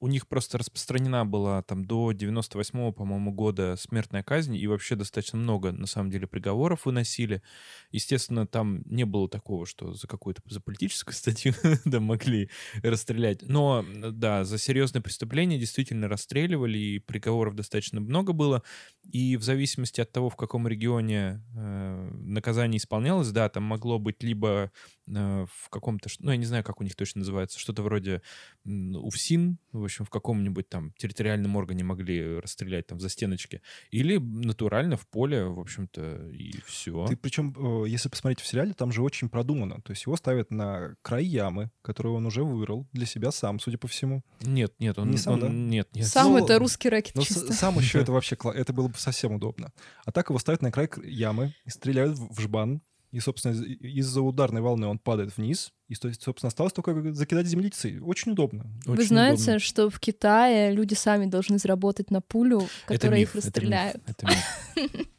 [0.00, 5.38] у них просто распространена была там до 98-го, по-моему, года смертная казнь, и вообще достаточно
[5.38, 7.42] много, на самом деле, приговоров выносили.
[7.90, 12.50] Естественно, там не было такого, что за какую-то за политическую статью да, могли
[12.82, 13.42] расстрелять.
[13.42, 18.62] Но, да, за серьезные преступления действительно расстреливали, и приговоров достаточно много было.
[19.10, 21.87] И в зависимости от того, в каком регионе э,
[22.28, 24.70] наказание исполнялось, да, там могло быть либо
[25.06, 28.22] э, в каком-то, ну, я не знаю, как у них точно называется, что-то вроде
[28.64, 34.96] УФСИН, в общем, в каком-нибудь там территориальном органе могли расстрелять там за стеночки, или натурально
[34.96, 37.06] в поле, в общем-то, и все.
[37.06, 39.80] Ты причем, э, если посмотреть в сериале, там же очень продумано.
[39.82, 43.78] То есть его ставят на край ямы, которую он уже вырыл для себя сам, судя
[43.78, 44.22] по всему.
[44.42, 45.10] Нет, нет, он...
[45.10, 45.48] Не сам, он- да?
[45.48, 46.06] Нет, нет.
[46.06, 47.52] Сам ну, это русский рэкет Но с- чисто.
[47.52, 49.72] сам еще это вообще, это было бы совсем удобно.
[50.04, 53.62] А так его ставят на край ямы, и стреляют в жбан, и, собственно, из-
[54.06, 58.00] из-за ударной волны он падает вниз, и, то есть, собственно, осталось только закидать землицей.
[58.00, 58.66] Очень удобно.
[58.84, 59.58] Вы Очень знаете, удобно.
[59.60, 65.06] что в Китае люди сами должны заработать на пулю, которая их это миф, это миф.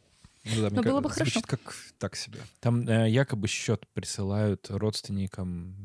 [0.55, 1.41] Ну да, Но было бы хорошо.
[1.45, 1.59] Как
[1.99, 2.39] так себе.
[2.59, 5.75] Там э, якобы счет присылают родственникам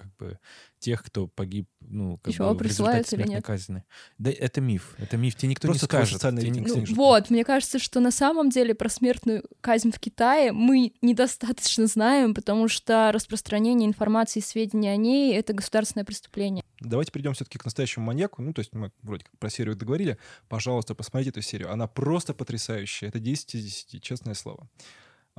[0.00, 0.38] как бы
[0.78, 3.44] тех, кто погиб, ну, как Ещё бы в результате или смертной нет?
[3.44, 3.84] казни.
[4.18, 6.20] Да это миф, это миф, тебе никто Просто не твой скажет.
[6.20, 9.98] тебе рейтинг никто- Ну, вот, мне кажется, что на самом деле про смертную казнь в
[9.98, 16.64] Китае мы недостаточно знаем, потому что распространение информации и сведений о ней— это государственное преступление.
[16.80, 18.40] Давайте перейдем все-таки к настоящему маньяку.
[18.40, 20.16] Ну, то есть мы вроде как про серию договорили.
[20.48, 21.70] Пожалуйста, посмотрите эту серию.
[21.70, 23.08] Она просто потрясающая.
[23.08, 24.66] Это 10 из 10, честное слово.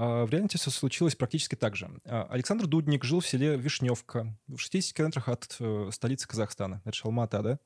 [0.03, 1.91] А, В реальности все случилось практически так же.
[2.05, 6.81] А, Александр Дудник жил в селе Вишневка, в 60 километрах от э, столицы Казахстана.
[6.85, 7.59] Это же Алмата, да?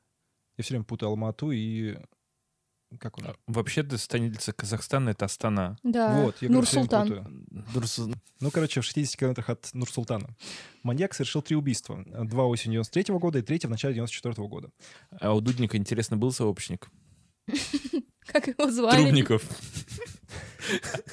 [0.57, 1.97] Я все время путаю Алмату и...
[2.99, 3.27] Как он?
[3.27, 5.77] А, Вообще-то столица Казахстана— это Астана.
[5.83, 7.07] Да, Вот, я Нур-Султан.
[7.07, 7.45] путаю.
[7.73, 10.35] Дурс- Ну, короче, в 60 километрах от Нур-Султана.
[10.83, 12.03] Маньяк совершил три убийства.
[12.05, 14.71] Два осенью 93 года и третье в начале 94 года.
[15.21, 16.89] А у Дудника, интересно, был сообщник?
[18.27, 19.03] Как его звали?
[19.03, 19.41] Трубников.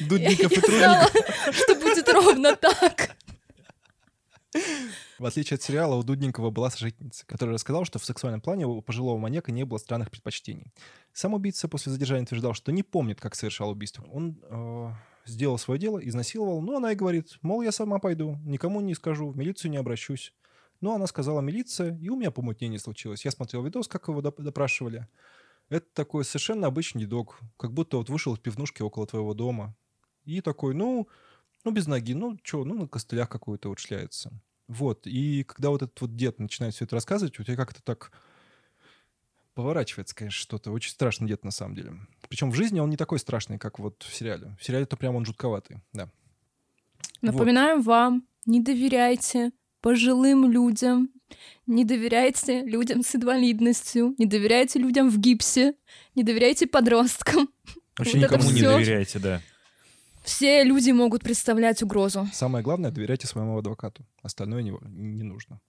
[0.00, 1.10] Дудников и Трудников.
[1.52, 3.16] что будет ровно так.
[5.18, 8.80] В отличие от сериала, у Дудникова была сожительница, которая рассказала, что в сексуальном плане у
[8.82, 10.72] пожилого маньяка не было странных предпочтений.
[11.12, 14.04] Сам убийца после задержания утверждал, что не помнит, как совершал убийство.
[14.12, 14.90] Он э,
[15.24, 19.30] сделал свое дело, изнасиловал, но она и говорит, мол, я сама пойду, никому не скажу,
[19.30, 20.32] в милицию не обращусь.
[20.80, 23.24] Но она сказала милиция, и у меня помутнение случилось.
[23.24, 25.08] Я смотрел видос, как его доп- допрашивали.
[25.68, 29.74] Это такой совершенно обычный дедок, как будто вот вышел из пивнушки около твоего дома.
[30.24, 31.08] И такой, ну,
[31.64, 34.32] ну без ноги, ну что, ну на костылях какой-то вот шляется.
[34.66, 38.12] Вот, и когда вот этот вот дед начинает все это рассказывать, у тебя как-то так
[39.54, 40.72] поворачивается, конечно, что-то.
[40.72, 41.94] Очень страшный дед на самом деле.
[42.28, 44.56] Причем в жизни он не такой страшный, как вот в сериале.
[44.58, 46.10] В сериале-то прям он жутковатый, да.
[47.20, 49.52] Напоминаем вам, не доверяйте
[49.84, 51.10] пожилым людям,
[51.66, 55.74] не доверяйте людям с инвалидностью, не доверяйте людям в гипсе,
[56.14, 57.50] не доверяйте подросткам.
[57.98, 59.42] Вообще Вот никому не доверяйте, да.
[60.24, 62.26] Все люди могут представлять угрозу.
[62.32, 64.06] Самое главное, доверяйте своему адвокату.
[64.22, 65.60] Остальное не, не нужно.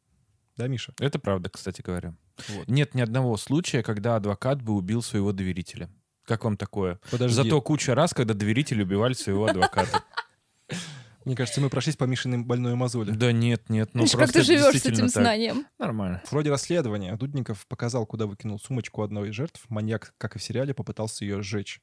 [0.56, 0.94] Да, Миша?
[0.98, 2.16] Это правда, кстати говоря.
[2.48, 2.70] Вот.
[2.70, 5.90] Нет ни одного случая, когда адвокат бы убил своего доверителя.
[6.24, 7.02] Как вам такое?
[7.12, 7.36] Подожди.
[7.36, 10.04] Зато куча раз, когда доверители убивали своего адвоката.
[11.26, 13.12] Мне кажется, мы прошлись по Мишиной больной мозоли.
[13.12, 15.10] Да нет, нет, ну Знаешь, как просто ты живешь с этим так.
[15.10, 15.66] знанием?
[15.80, 16.22] Нормально.
[16.26, 19.66] В ходе расследования Дудников показал, куда выкинул сумочку одной из жертв.
[19.70, 21.82] Маньяк, как и в сериале, попытался ее сжечь.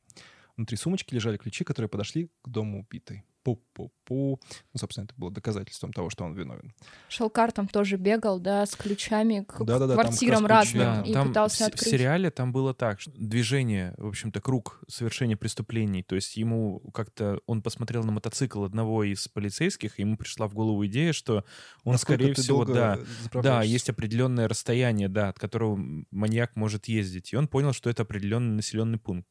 [0.56, 3.24] Внутри сумочки лежали ключи, которые подошли к дому убитой.
[3.44, 4.38] Пу-пу-пу.
[4.72, 6.72] Ну, собственно, это было доказательством того, что он виновен.
[7.08, 10.78] Шалкар там тоже бегал, да, с ключами к Да-да-да, там квартирам как раз ключи.
[10.78, 11.90] разным Да, и там пытался в, се- в открыть.
[11.90, 16.02] сериале там было так, что движение, в общем-то, круг совершения преступлений.
[16.02, 20.54] То есть ему как-то он посмотрел на мотоцикл одного из полицейских, и ему пришла в
[20.54, 21.44] голову идея, что
[21.84, 22.98] он, Насколько скорее всего, да,
[23.32, 25.76] да, есть определенное расстояние, да, от которого
[26.10, 27.32] маньяк может ездить.
[27.32, 29.30] И он понял, что это определенный населенный пункт.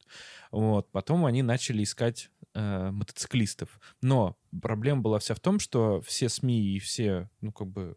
[0.52, 0.92] Вот.
[0.92, 3.80] Потом они начали искать э, мотоциклистов.
[4.02, 7.96] Но проблема была вся в том, что все СМИ и все, ну, как бы,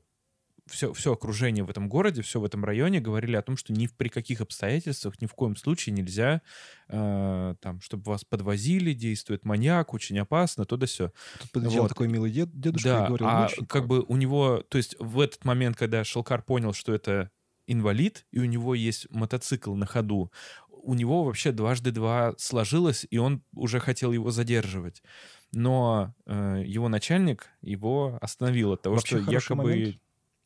[0.68, 3.88] все, все окружение в этом городе, все в этом районе говорили о том, что ни
[3.88, 6.42] при каких обстоятельствах, ни в коем случае нельзя,
[6.88, 11.12] э, там, чтобы вас подвозили, действует маньяк, очень опасно, то да все.
[11.40, 11.90] Тут подъезжал Вот.
[11.90, 15.20] такой милый дед, дедушка Да, и говорил, а как бы у него, то есть в
[15.20, 17.30] этот момент, когда Шелкар понял, что это
[17.68, 20.32] инвалид, и у него есть мотоцикл на ходу,
[20.86, 25.02] у него вообще дважды два сложилось, и он уже хотел его задерживать.
[25.52, 29.64] Но э, его начальник его остановил от того, Вообще что якобы...
[29.64, 29.98] момент.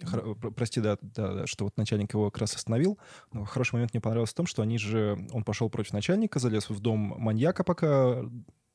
[0.04, 2.98] Хор- про- Прости, да, да, да, что вот начальник его как раз остановил.
[3.34, 5.28] Но хороший момент мне понравился в том, что они же...
[5.34, 8.22] Он пошел против начальника, залез в дом маньяка, пока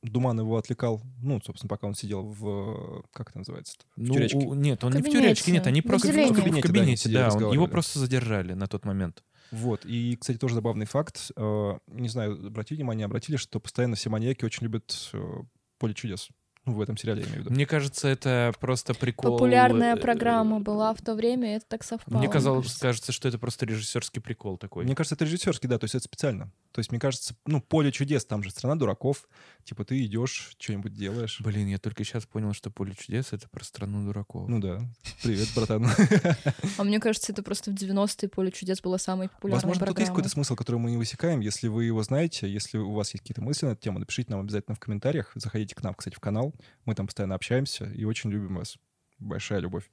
[0.03, 1.01] Думан его отвлекал.
[1.23, 3.05] Ну, собственно, пока он сидел в...
[3.13, 3.77] Как это называется?
[3.97, 4.37] В Ну, тюрячке.
[4.39, 6.35] у- нет, он В не в тюрячке, кабинете, нет, они в просто в отделении.
[6.35, 9.25] кабинете, в кабинете, да, он- его просто задержали на тот момент.
[9.51, 9.85] Вот.
[9.85, 11.31] И, кстати, тоже забавный факт.
[11.37, 15.43] Э, Не знаю, обратили внимание, обратили, что постоянно все маньяки очень любят э,
[15.79, 16.29] «Поле чудес».
[16.67, 17.55] Ну, в этом сериале, я имею в виду.
[17.55, 19.33] Мне кажется, это просто прикол.
[19.33, 22.19] Популярная э, программа была в то время, и это так совпало.
[22.19, 22.81] Мне казалось, кажется.
[22.81, 24.85] кажется, что это просто режиссерский прикол такой.
[24.85, 26.51] Мне кажется, это режиссерский, да, то есть это специально.
[26.75, 29.29] То есть, мне кажется, ну, поле чудес, там же страна дураков.
[29.63, 31.41] Типа ты идешь, что-нибудь делаешь.
[31.41, 34.49] Блин, я только сейчас понял, что поле чудес это про страну дураков.
[34.49, 34.81] Ну да.
[35.23, 35.87] Привет, братан.
[36.77, 40.09] А мне кажется, это просто в 90-е «Поле чудес» была самой популярной Возможно, тут есть
[40.11, 41.39] какой-то смысл, который мы не высекаем.
[41.39, 44.41] Если вы его знаете, если у вас есть какие-то мысли на эту тему, напишите нам
[44.41, 45.31] обязательно в комментариях.
[45.37, 46.53] Заходите к нам, кстати, в канал.
[46.87, 48.79] Мы там постоянно общаемся и очень любим вас.
[49.21, 49.89] Большая любовь.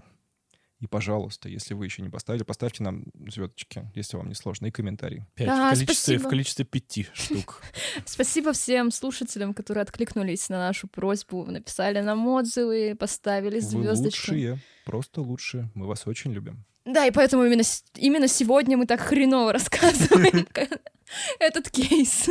[0.81, 4.71] И, пожалуйста, если вы еще не поставили, поставьте нам звездочки, если вам не сложно, и
[4.71, 5.23] комментарий.
[5.35, 5.47] Пять.
[5.47, 7.61] Да, в, количестве, в количестве пяти штук.
[8.05, 14.31] Спасибо всем слушателям, которые откликнулись на нашу просьбу, написали нам отзывы, поставили Вы звездочки.
[14.31, 15.69] лучшие, просто лучшие.
[15.75, 16.65] Мы вас очень любим.
[16.85, 17.63] Да, и поэтому именно,
[17.97, 20.47] именно сегодня мы так хреново рассказываем
[21.39, 22.27] этот кейс.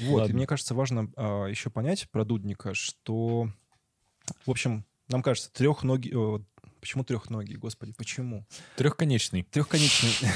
[0.00, 1.12] Вот, и мне кажется, важно
[1.48, 3.48] еще понять про Дудника, что,
[4.44, 6.12] в общем, нам кажется, трехногий...
[6.84, 8.46] Почему трехногий, господи, почему?
[8.76, 9.44] Трехконечный.
[9.44, 10.10] Трехконечный.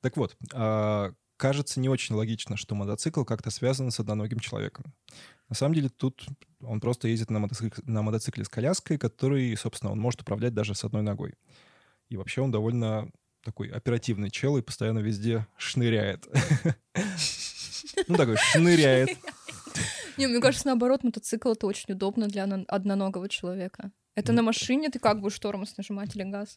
[0.00, 4.92] Так вот, а, кажется не очень логично, что мотоцикл как-то связан с одноногим человеком.
[5.48, 6.26] На самом деле тут
[6.60, 10.74] он просто ездит на мотоцикле, на мотоцикле с коляской, который, собственно, он может управлять даже
[10.74, 11.34] с одной ногой.
[12.08, 13.08] И вообще он довольно
[13.44, 16.26] такой оперативный чел и постоянно везде шныряет.
[18.08, 19.10] Ну, такой шныряет.
[20.16, 23.92] Не, мне кажется, наоборот, мотоцикл— это очень удобно для одно- одноногого человека.
[24.18, 26.56] Это на машине ты как будешь тормоз нажимать или газ?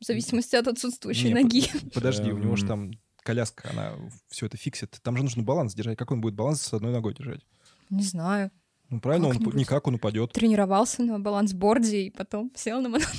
[0.00, 1.66] В зависимости от отсутствующей Не, ноги.
[1.94, 2.68] Подожди, у него же Эм.
[2.68, 2.90] там
[3.22, 3.92] коляска, она
[4.28, 4.98] все это фиксит.
[5.02, 5.98] Там же нужно баланс держать.
[5.98, 7.46] Как он будет баланс с одной ногой держать?
[7.90, 8.50] Не знаю.
[8.88, 10.32] Ну, правильно, он никак он упадет.
[10.32, 13.16] Тренировался на балансборде и потом сел на мотоцикл.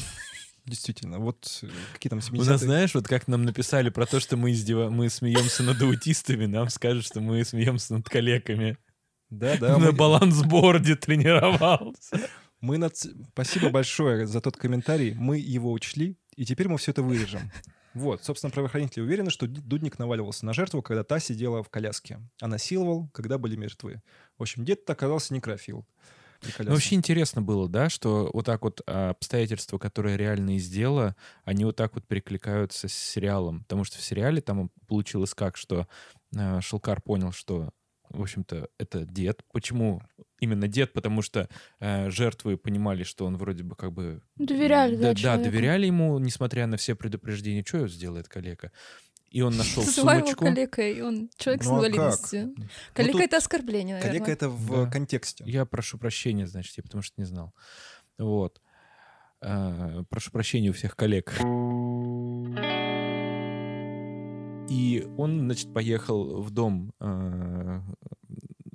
[0.65, 1.19] Действительно.
[1.19, 2.41] Вот э, какие там 70-е.
[2.41, 4.89] У нас, знаешь, вот как нам написали про то, что мы, издева...
[4.89, 8.77] мы смеемся над аутистами, нам скажут, что мы смеемся над коллегами.
[9.29, 9.77] Да, да.
[9.77, 12.19] На мы- балансборде тренировался.
[12.61, 12.95] Мы над...
[12.95, 15.13] Спасибо большое за тот комментарий.
[15.13, 17.51] Мы его учли, и теперь мы все это вырежем.
[17.93, 22.47] Вот, собственно, правоохранители уверены, что Дудник наваливался на жертву, когда та сидела в коляске, а
[22.47, 24.01] насиловал, когда были мертвы.
[24.37, 25.85] В общем, дед оказался некрофил.
[26.57, 31.15] Ну, вообще интересно было, да, что вот так вот а, обстоятельства, которые реально из дела,
[31.43, 33.61] они вот так вот перекликаются с сериалом.
[33.63, 35.87] Потому что в сериале там получилось как, что
[36.35, 37.71] а, Шелкар понял, что,
[38.11, 39.41] в общем-то, это дед.
[39.51, 40.01] Почему
[40.39, 40.93] именно дед?
[40.93, 41.47] Потому что
[41.79, 44.21] э, жертвы понимали, что он вроде бы как бы...
[44.37, 45.45] Доверяли, да, да, человеку.
[45.51, 48.71] доверяли ему, несмотря на все предупреждения, что сделает коллега.
[49.29, 50.45] И он нашел Называй его сумочку.
[50.45, 51.89] калекой, он человек с Ну, а как?
[51.89, 52.55] инвалидностью.
[52.93, 54.19] Калека тут— это оскорбление, наверное.
[54.19, 54.91] Коллега это в Да.
[54.91, 55.43] контексте.
[55.47, 57.53] Я прошу прощения, значит, я потому что не знал.
[58.17, 58.61] Вот.
[59.39, 61.33] А, прошу прощения у всех коллег.
[64.69, 67.81] И он, значит, поехал в дом а,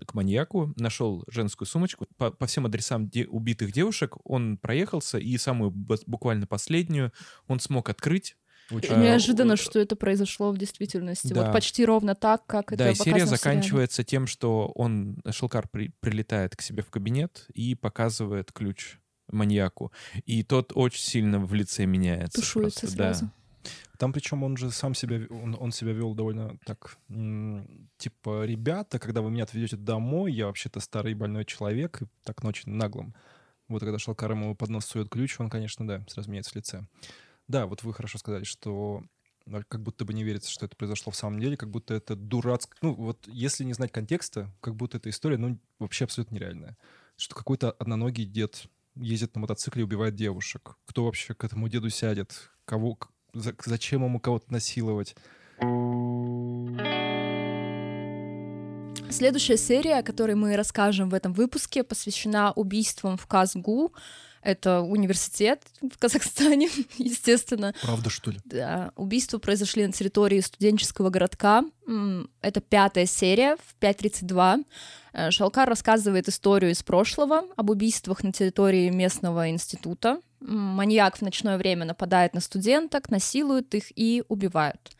[0.06, 2.06] к маньяку, нашел женскую сумочку.
[2.16, 7.12] По, по всем адресам де- убитых девушек он проехался, и самую буквально последнюю
[7.48, 8.36] он смог открыть.
[8.70, 8.94] Очень.
[8.94, 11.32] И Неожиданно, э, что это произошло в действительности.
[11.32, 11.44] Да.
[11.44, 13.26] Вот почти ровно так, как это да, и серия сериале.
[13.26, 18.98] заканчивается тем, что он, Шелкар, при- прилетает к себе в кабинет и показывает ключ
[19.30, 19.92] маньяку,
[20.24, 22.40] и тот очень сильно в лице меняется.
[22.40, 23.24] Тушуется просто, сразу.
[23.26, 23.32] Да.
[23.98, 29.22] Там причем он же сам себя, он, он себя вел довольно так, типа, ребята, когда
[29.22, 33.14] вы меня отведете домой, я вообще-то старый больной человек, и так очень наглым.
[33.68, 36.86] Вот когда Шалкар ему под нос сует ключ, он, конечно, да, сразу меняется в лице.
[37.48, 39.02] Да, вот вы хорошо сказали, что
[39.50, 42.16] а, как будто бы не верится, что это произошло в самом деле, как будто это
[42.16, 42.78] дурацкое...
[42.82, 46.76] Ну, вот если не знать контекста, как будто эта история, ну, вообще абсолютно нереальная.
[47.16, 50.76] Что какой-то одноногий дед ездит на мотоцикле и убивает девушек.
[50.86, 52.50] Кто вообще к этому деду сядет?
[52.64, 52.98] Кого,
[53.64, 55.14] зачем ему кого-то насиловать?
[59.10, 63.92] Следующая серия, о которой мы расскажем в этом выпуске, посвящена убийствам в Казгу.
[64.46, 67.74] Это университет в Казахстане, естественно.
[67.82, 68.38] Правда, что ли?
[68.44, 71.64] Да, убийства произошли на территории студенческого городка.
[72.42, 74.64] Это пятая серия в 5.32.
[75.14, 80.20] Э, Шалкар рассказывает историю из прошлого об убийствах на территории местного института.
[80.38, 84.96] Маньяк в ночное время нападает на студенток, насилует их и убивают.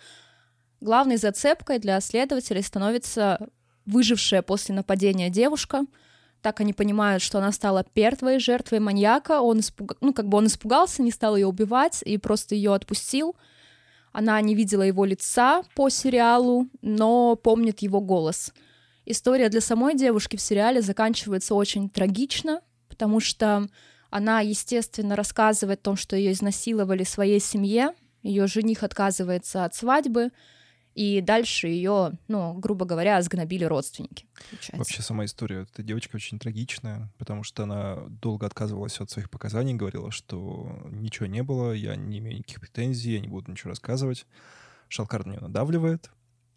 [0.81, 3.49] Главной зацепкой для следователей становится
[3.85, 5.87] выжившая после нападения девушка.
[6.47, 9.41] Так они понимают, что она стала первой жертвой маньяка.
[9.41, 9.97] Он испуга...
[10.01, 13.35] ну, как бы он испугался, не стал ее убивать и просто ее отпустил.
[14.13, 18.53] Она не видела его лица по сериалу, но помнит его голос.
[19.07, 23.67] История для самой девушки в сериале заканчивается очень трагично, потому что
[24.11, 27.91] она, естественно, рассказывает о том, что ее изнасиловали в своей семье,
[28.23, 30.31] ее жених отказывается от свадьбы,
[30.97, 34.25] и дальше ее, ну, грубо говоря, сгнобили родственники.
[34.35, 34.77] получается.
[34.79, 39.75] Вообще сама история этой девочки очень трагичная, потому что она долго отказывалась от своих показаний,
[39.75, 44.27] говорила, что ничего не было, я не имею никаких претензий, я не буду ничего рассказывать.
[44.89, 46.11] Шалкар на нее надавливает,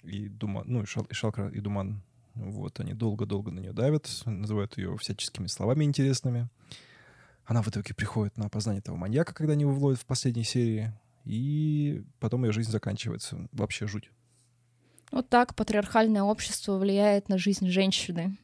[0.03, 2.01] и Думан, ну, и, Шал, и Шалкар, и Думан,
[2.33, 6.47] вот, они долго-долго на нее давят, называют ее всяческими словами интересными.
[7.43, 10.93] Она в итоге приходит на опознание этого маньяка, когда они его выводят в последней серии,
[11.25, 13.49] и потом ее жизнь заканчивается.
[13.51, 14.09] Вообще жуть.
[15.11, 18.37] Вот так патриархальное общество влияет на жизнь женщины.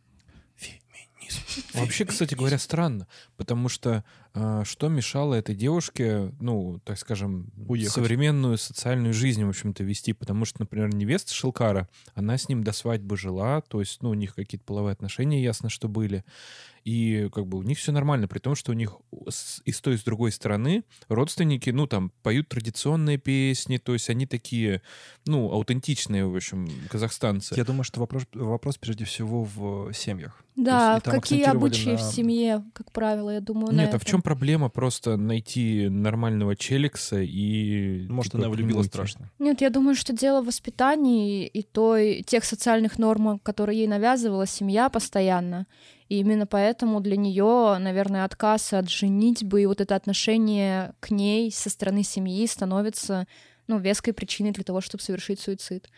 [0.55, 0.81] Феминизм.
[1.73, 7.93] Вообще, кстати говоря, странно, потому что э, что мешало этой девушке, ну, так скажем, Уехать.
[7.93, 10.13] современную социальную жизнь, в общем-то, вести?
[10.13, 14.13] Потому что, например, невеста Шелкара, она с ним до свадьбы жила, то есть, ну, у
[14.13, 16.23] них какие-то половые отношения, ясно, что были.
[16.85, 18.95] И как бы у них все нормально, при том, что у них
[19.65, 24.07] и с той, и с другой стороны родственники, ну, там, поют традиционные песни, то есть
[24.11, 24.83] они такие,
[25.25, 27.55] ну, аутентичные, в общем, казахстанцы.
[27.57, 30.43] Я думаю, что вопрос, вопрос прежде всего в семьях.
[30.55, 34.01] Да, есть какие обычаи на- в семье, как правило, я думаю, на Нет, а в
[34.03, 34.11] этом.
[34.11, 38.07] чем проблема просто найти нормального челикса и...
[38.07, 38.89] Может, типа, она его любила уйти?
[38.89, 39.31] страшно.
[39.39, 44.45] Нет, я думаю, что дело в воспитании и той, тех социальных норм, которые ей навязывала
[44.45, 45.65] семья постоянно.
[46.09, 51.51] И именно поэтому для нее, наверное, отказ от женитьбы и вот это отношение к ней
[51.51, 53.27] со стороны семьи становится
[53.67, 55.89] ну, веской причиной для того, чтобы совершить суицид.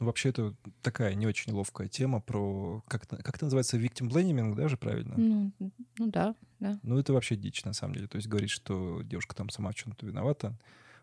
[0.00, 2.82] Ну, вообще, это такая не очень ловкая тема про...
[2.88, 3.78] Как, как это называется?
[3.78, 5.14] Victim blaming, да, же правильно?
[5.16, 5.52] Ну,
[5.98, 6.80] ну да, да.
[6.82, 8.08] Ну, это вообще дичь, на самом деле.
[8.08, 10.58] То есть говорить, что девушка там сама в чем-то виновата,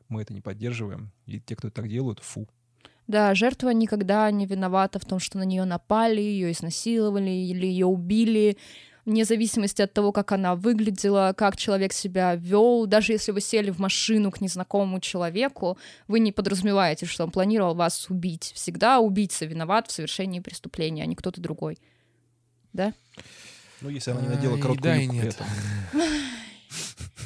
[0.10, 1.12] мы это не поддерживаем.
[1.26, 2.50] И те, кто так делают, фу.
[3.12, 7.86] Да, жертва никогда не виновата в том, что на нее напали, ее изнасиловали или ее
[7.86, 8.58] убили,
[9.04, 12.86] вне зависимости от того, как она выглядела, как человек себя вел.
[12.86, 17.76] Даже если вы сели в машину к незнакомому человеку, вы не подразумеваете, что он планировал
[17.76, 18.54] вас убить.
[18.56, 21.80] Всегда убийца виноват в совершении преступления, а не кто-то другой.
[22.72, 22.94] Да?
[23.82, 25.38] Ну, если она не надела А, и да, и юбку при нет.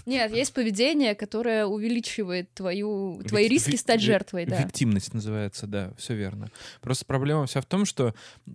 [0.05, 4.61] Нет, есть поведение, которое увеличивает твою, твои Вик- риски стать жертвой, да.
[4.63, 6.49] Виктимность называется, да, все верно.
[6.81, 8.13] Просто проблема вся в том, что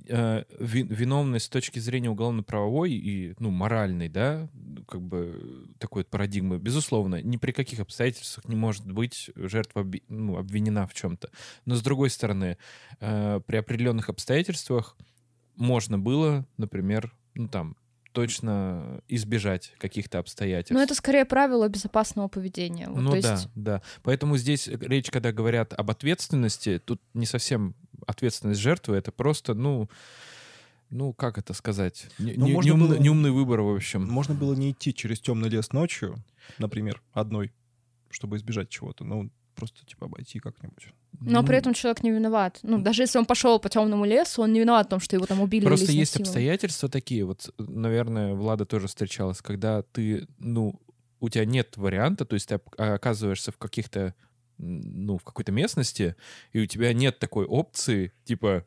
[0.09, 4.49] э, ви- виновность с точки зрения уголовно-правовой и, ну, моральной, да,
[4.89, 10.03] как бы такой вот парадигмы, безусловно, ни при каких обстоятельствах не может быть жертва оби-
[10.09, 11.31] ну, обвинена в чем-то.
[11.65, 12.59] Но с другой стороны,
[13.01, 14.97] э, при определенных обстоятельствах
[15.57, 17.77] можно было, например, ну там
[18.13, 20.73] точно избежать каких-то обстоятельств.
[20.73, 22.89] Но это скорее правило безопасного поведения.
[22.89, 23.83] Вот, Ну да, есть да.
[24.03, 27.75] Поэтому здесь речь, когда говорят об ответственности, тут не совсем
[28.07, 29.89] ответственность жертвы, это просто, ну,
[30.91, 34.07] ну как это сказать, Не- Ну, не- можно неумный, было- неумный выбор, в общем.
[34.09, 36.17] Можно было не идти через темный лес ночью,
[36.59, 37.53] например, одной,
[38.11, 39.05] чтобы избежать чего-то.
[39.05, 40.89] Ну, просто, типа, обойти как-нибудь.
[41.21, 42.59] Но при Ну, этом человек не виноват.
[42.63, 45.27] Ну, даже если он пошел по темному лесу, он не виноват в том, что его
[45.27, 50.81] там убили Просто или есть обстоятельства такие, вот, наверное, Влада тоже встречалась, когда ты, ну,
[51.21, 54.15] у тебя нет варианта, то есть ты оп- оказываешься в каких-то,
[54.57, 56.17] ну, в какой-то местности,
[56.53, 58.65] и у тебя нет такой опции, типа,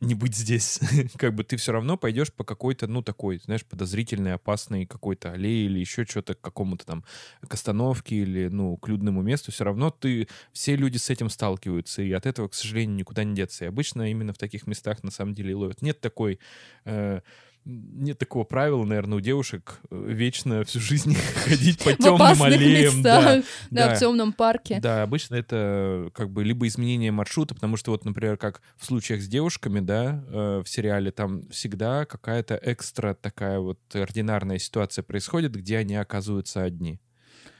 [0.00, 0.80] не быть здесь.
[1.18, 5.66] как бы ты все равно пойдешь по какой-то, ну, такой, знаешь, подозрительной, опасной какой-то аллее
[5.66, 7.04] или еще что-то к какому-то там
[7.46, 9.52] к остановке или, ну, к людному месту.
[9.52, 13.34] Все равно ты, все люди с этим сталкиваются, и от этого, к сожалению, никуда не
[13.34, 13.64] деться.
[13.64, 15.82] И обычно именно в таких местах на самом деле ловят.
[15.82, 16.38] Нет такой...
[16.84, 17.20] Э,
[17.64, 23.02] нет такого правила, наверное, у девушек э, вечно всю жизнь ходить по темным аллеям.
[23.02, 24.80] Да, да, да, в темном парке.
[24.80, 29.22] Да, обычно это как бы либо изменение маршрута, потому что вот, например, как в случаях
[29.22, 35.54] с девушками, да, э, в сериале там всегда какая-то экстра такая вот ординарная ситуация происходит,
[35.54, 37.00] где они оказываются одни.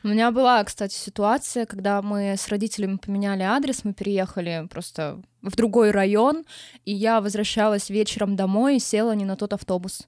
[0.05, 5.57] У меня была, кстати, ситуация, когда мы с родителями поменяли адрес, мы переехали просто в
[5.57, 6.44] другой район,
[6.84, 10.07] и я возвращалась вечером домой и села не на тот автобус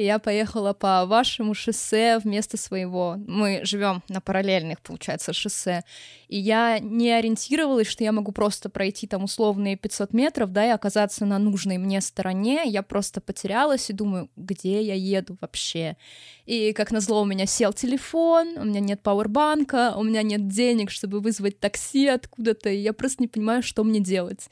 [0.00, 3.16] и я поехала по вашему шоссе вместо своего.
[3.26, 5.84] Мы живем на параллельных, получается, шоссе.
[6.28, 10.70] И я не ориентировалась, что я могу просто пройти там условные 500 метров, да, и
[10.70, 12.62] оказаться на нужной мне стороне.
[12.64, 15.98] Я просто потерялась и думаю, где я еду вообще?
[16.46, 20.90] И, как назло, у меня сел телефон, у меня нет пауэрбанка, у меня нет денег,
[20.90, 24.48] чтобы вызвать такси откуда-то, и я просто не понимаю, что мне делать.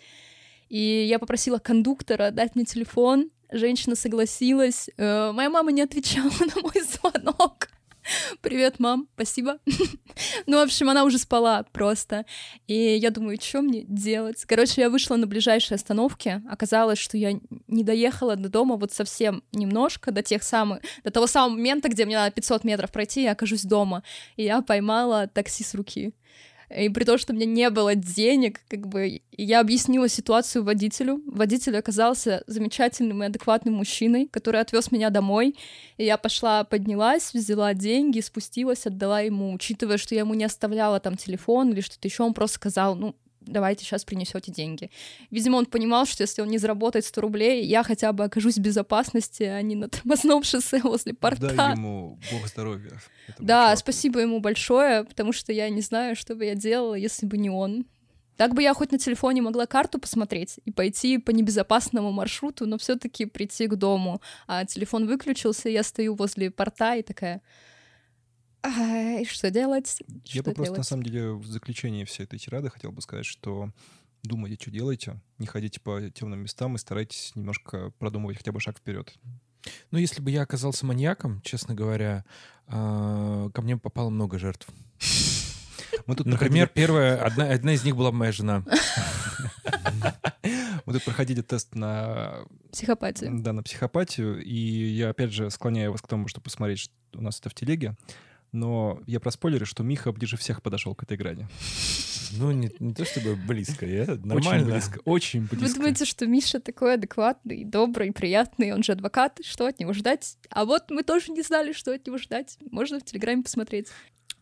[0.69, 4.91] И я попросила кондуктора дать мне телефон, Женщина согласилась.
[4.97, 7.69] Э, моя мама не отвечала на мой звонок.
[8.41, 9.59] Привет, мам, спасибо.
[10.47, 12.25] ну, в общем, она уже спала просто.
[12.67, 14.45] И я думаю, что мне делать?
[14.47, 16.43] Короче, я вышла на ближайшей остановке.
[16.49, 21.27] Оказалось, что я не доехала до дома вот совсем немножко, до тех самых, до того
[21.27, 24.03] самого момента, где мне надо 500 метров пройти, я окажусь дома.
[24.37, 26.15] И я поймала такси с руки.
[26.77, 31.23] И при том, что у меня не было денег, как бы я объяснила ситуацию водителю.
[31.27, 35.57] Водитель оказался замечательным и адекватным мужчиной, который отвез меня домой.
[35.97, 41.01] И я пошла, поднялась, взяла деньги, спустилась, отдала ему, учитывая, что я ему не оставляла
[41.01, 43.15] там телефон или что-то еще, он просто сказал, ну,
[43.53, 44.91] давайте сейчас принесете деньги.
[45.31, 48.61] Видимо, он понимал, что если он не заработает 100 рублей, я хотя бы окажусь в
[48.61, 51.55] безопасности, а не на тормозном шоссе возле порта.
[51.55, 52.93] Дай ему бог здоровья.
[53.39, 57.39] Да, спасибо ему большое, потому что я не знаю, что бы я делала, если бы
[57.39, 57.87] не он.
[58.39, 62.79] Так бы я хоть на телефоне могла карту посмотреть и пойти по небезопасному маршруту, но
[62.79, 64.23] все-таки прийти к дому.
[64.47, 67.43] А телефон выключился, я стою возле порта и такая,
[68.63, 70.03] а, что делать?
[70.25, 73.27] Я что бы просто, на самом деле, в заключении всей этой тирады хотел бы сказать,
[73.27, 73.71] что
[74.23, 78.79] думайте, что делаете, не ходите по темным местам и старайтесь немножко продумывать хотя бы шаг
[78.79, 79.15] вперед.
[79.91, 82.25] Ну, если бы я оказался маньяком, честно говоря,
[82.67, 84.69] а, ко мне попало много жертв.
[86.07, 86.87] Мы тут Например, проходили...
[86.87, 88.65] первая, одна, одна из них была моя жена.
[90.87, 92.47] Мы тут проходили тест на...
[92.73, 93.43] Психопатию.
[93.43, 97.21] Да, на психопатию, и я, опять же, склоняю вас к тому, чтобы посмотреть, что у
[97.21, 97.95] нас это в телеге
[98.53, 101.47] но я проспойлерю, что Миха ближе всех подошел к этой грани.
[102.33, 104.37] Ну, не, не то чтобы близко, я нормально.
[104.37, 105.67] Очень близко, очень близко.
[105.67, 110.37] Вы думаете, что Миша такой адекватный, добрый, приятный, он же адвокат, что от него ждать?
[110.51, 112.59] А вот мы тоже не знали, что от него ждать.
[112.71, 113.89] Можно в Телеграме посмотреть.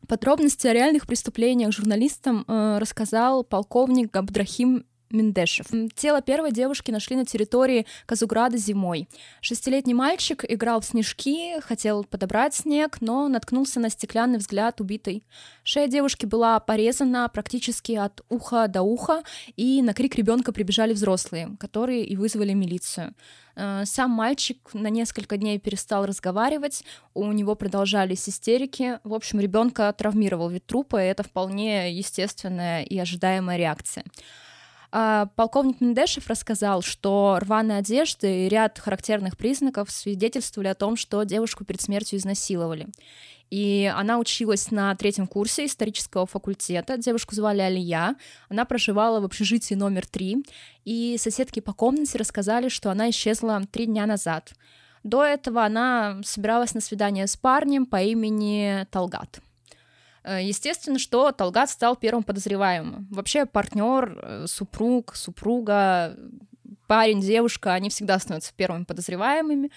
[0.08, 5.66] Подробности о реальных преступлениях журналистам э, рассказал полковник Габдрахим Миндешев.
[5.94, 9.08] Тело первой девушки нашли на территории Казуграда зимой.
[9.40, 15.24] Шестилетний мальчик играл в снежки, хотел подобрать снег, но наткнулся на стеклянный взгляд убитой.
[15.62, 19.22] Шея девушки была порезана практически от уха до уха,
[19.56, 23.14] и на крик ребенка прибежали взрослые, которые и вызвали милицию.
[23.56, 26.84] Э, сам мальчик на несколько дней перестал разговаривать,
[27.14, 29.00] у него продолжались истерики.
[29.02, 34.04] В общем, ребенка травмировал вид трупа, и это вполне естественная и ожидаемая реакция.
[34.98, 41.22] А, полковник Мендешев рассказал, что рваные одежды и ряд характерных признаков свидетельствовали о том, что
[41.24, 42.86] девушку перед смертью изнасиловали.
[43.50, 46.96] И она училась на третьем курсе исторического факультета.
[46.96, 48.16] Девушку звали Алия.
[48.48, 50.38] Она проживала в общежитии номер три.
[50.86, 54.54] И соседки по комнате рассказали, что она исчезла три дня назад.
[55.02, 59.42] До этого она собиралась на свидание с парнем по имени Талгат.
[60.26, 63.06] Э, естественно, что Талгат стал первым подозреваемым.
[63.10, 66.16] Вообще партнер, э, супруг, супруга,
[66.88, 69.70] парень, девушка, они всегда становятся первыми подозреваемыми.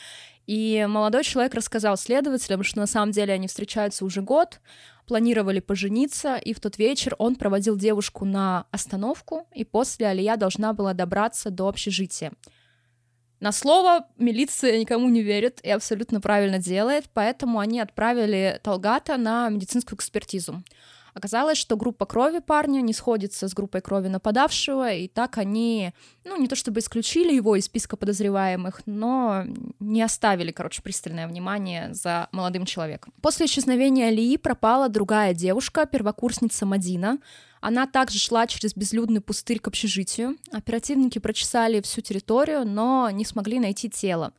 [0.47, 4.59] И молодой человек рассказал следователям, что на самом деле они встречаются уже год,
[5.07, 10.73] планировали пожениться, и в тот вечер он проводил девушку на остановку, и после Алия должна
[10.73, 12.31] была добраться до общежития.
[13.39, 19.49] На слово милиция никому не верит и абсолютно правильно делает, поэтому они отправили Талгата на
[19.49, 20.61] медицинскую экспертизу.
[21.13, 26.39] Оказалось, что группа крови парня не сходится с группой крови нападавшего, и так они, ну,
[26.39, 29.43] не то чтобы исключили его из списка подозреваемых, но
[29.79, 33.13] не оставили, короче, пристальное внимание за молодым человеком.
[33.21, 37.17] После исчезновения Алии пропала другая девушка, первокурсница Мадина.
[37.61, 40.37] Она также шла через безлюдный пустырь к общежитию.
[40.51, 44.33] Оперативники прочесали всю территорию, но не смогли найти тело.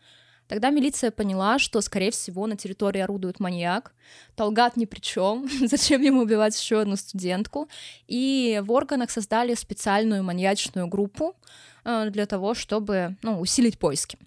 [0.50, 3.94] Тогда милиция поняла, что, скорее всего, на территории орудует маньяк.
[4.34, 5.48] Талгат ни при чем.
[5.68, 7.68] Зачем ему убивать еще одну студентку?
[8.08, 11.36] И в органах создали специальную маньячную группу
[11.84, 14.18] э, для того, чтобы ну, усилить поиски.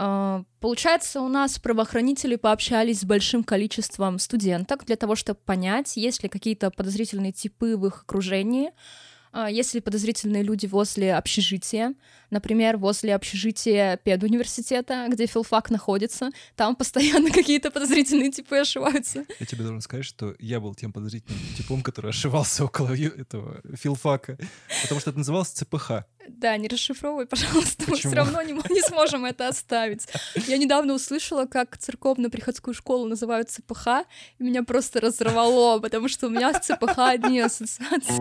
[0.00, 6.22] Э, получается, у нас правоохранители пообщались с большим количеством студенток для того, чтобы понять, есть
[6.22, 8.70] ли какие-то подозрительные типы в их окружении,
[9.32, 11.94] а, есть ли подозрительные люди возле общежития,
[12.30, 19.24] например, возле общежития педуниверситета, где филфак находится, там постоянно какие-то подозрительные типы ошиваются.
[19.38, 24.36] Я тебе должен сказать, что я был тем подозрительным типом, который ошивался около этого филфака,
[24.82, 26.04] потому что это называлось ЦПХ.
[26.38, 27.90] Да, не расшифровывай, пожалуйста, Почему?
[27.90, 30.06] мы все равно не, не сможем это оставить.
[30.46, 34.04] Я недавно услышала, как церковно-приходскую школу называют ЦПХ,
[34.38, 38.14] и меня просто разорвало, потому что у меня с ЦПХ одни ассоциации.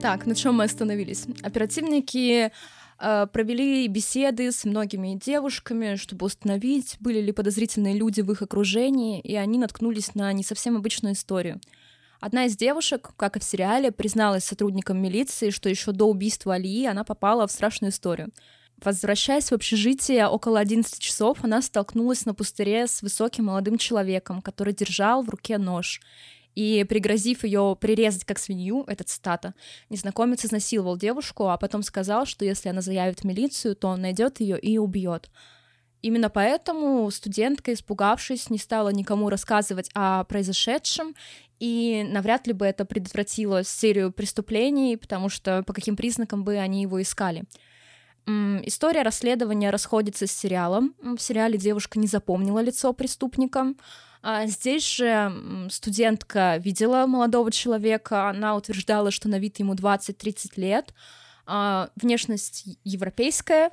[0.00, 1.24] Так, на чем мы остановились?
[1.42, 2.52] Оперативники
[3.00, 9.20] э, провели беседы с многими девушками, чтобы установить, были ли подозрительные люди в их окружении,
[9.20, 11.60] и они наткнулись на не совсем обычную историю.
[12.20, 16.86] Одна из девушек, как и в сериале, призналась сотрудникам милиции, что еще до убийства Алии
[16.86, 18.30] она попала в страшную историю.
[18.82, 24.74] Возвращаясь в общежитие около 11 часов, она столкнулась на пустыре с высоким молодым человеком, который
[24.74, 26.00] держал в руке нож.
[26.54, 29.54] И, пригрозив ее прирезать как свинью, это цитата,
[29.90, 34.40] незнакомец изнасиловал девушку, а потом сказал, что если она заявит в милицию, то он найдет
[34.40, 35.30] ее и убьет.
[36.02, 41.14] Именно поэтому студентка, испугавшись, не стала никому рассказывать о произошедшем,
[41.58, 46.82] и навряд ли бы это предотвратило серию преступлений, потому что по каким признакам бы они
[46.82, 47.44] его искали.
[48.26, 50.94] История расследования расходится с сериалом.
[51.00, 53.74] В сериале девушка не запомнила лицо преступника.
[54.22, 60.92] А здесь же студентка видела молодого человека, она утверждала, что на вид ему 20-30 лет.
[61.46, 63.70] А, Внешность европейская,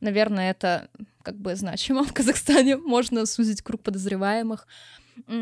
[0.00, 0.88] наверное, это
[1.22, 4.66] как бы значимо в Казахстане, можно сузить круг подозреваемых.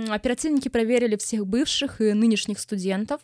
[0.09, 3.21] Оперативники проверили всех бывших и нынешних студентов,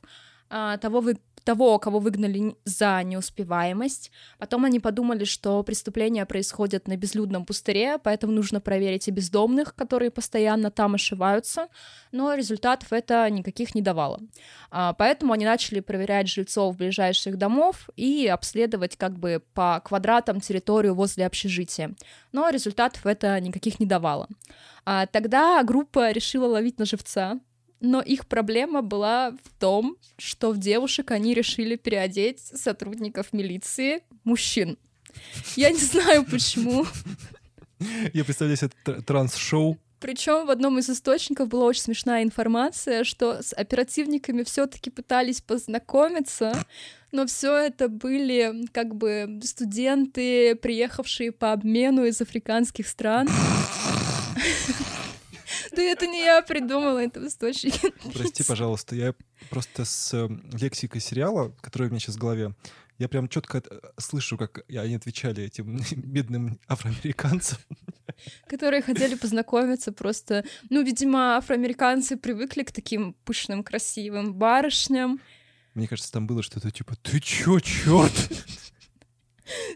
[0.50, 1.00] а, того,
[1.44, 4.10] того, кого выгнали за неуспеваемость.
[4.38, 10.10] Потом они подумали, что преступления происходят на безлюдном пустыре, поэтому нужно проверить и бездомных, которые
[10.10, 11.68] постоянно там ошиваются,
[12.12, 14.20] но результатов это никаких не давало.
[14.70, 20.94] А, Поэтому они начали проверять жильцов ближайших домов и обследовать как бы по квадратам территорию
[20.94, 21.94] возле общежития.
[22.32, 24.28] Но результатов это никаких не давало.
[24.84, 27.38] А, Тогда группа решила ловить на живца,
[27.84, 34.78] но их проблема была в том, что в девушек они решили переодеть сотрудников милиции мужчин.
[35.54, 36.86] Я не знаю почему.
[38.12, 39.78] Я представляю себе тр- транс-шоу.
[40.00, 46.64] Причем в одном из источников была очень смешная информация, что с оперативниками все-таки пытались познакомиться,
[47.10, 53.28] но все это были как бы студенты, приехавшие по обмену из африканских стран.
[55.74, 57.92] Да это не я придумала, это в источнике.
[58.12, 59.14] Прости, пожалуйста, я
[59.50, 62.54] просто с э, лексикой сериала, который у меня сейчас в голове,
[62.98, 63.62] я прям четко
[63.98, 67.58] слышу, как они отвечали этим бедным афроамериканцам.
[68.48, 70.44] которые хотели познакомиться просто...
[70.70, 75.20] Ну, видимо, афроамериканцы привыкли к таким пышным, красивым барышням.
[75.74, 78.12] Мне кажется, там было что-то типа «Ты чё, чёрт?»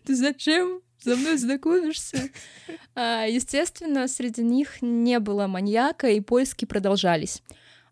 [0.05, 2.31] Ты зачем со мной знакомишься?
[3.01, 7.43] А, естественно, среди них не было маньяка, и поиски продолжались.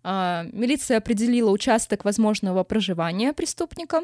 [0.02, 4.02] А, милиция определила участок возможного проживания преступника.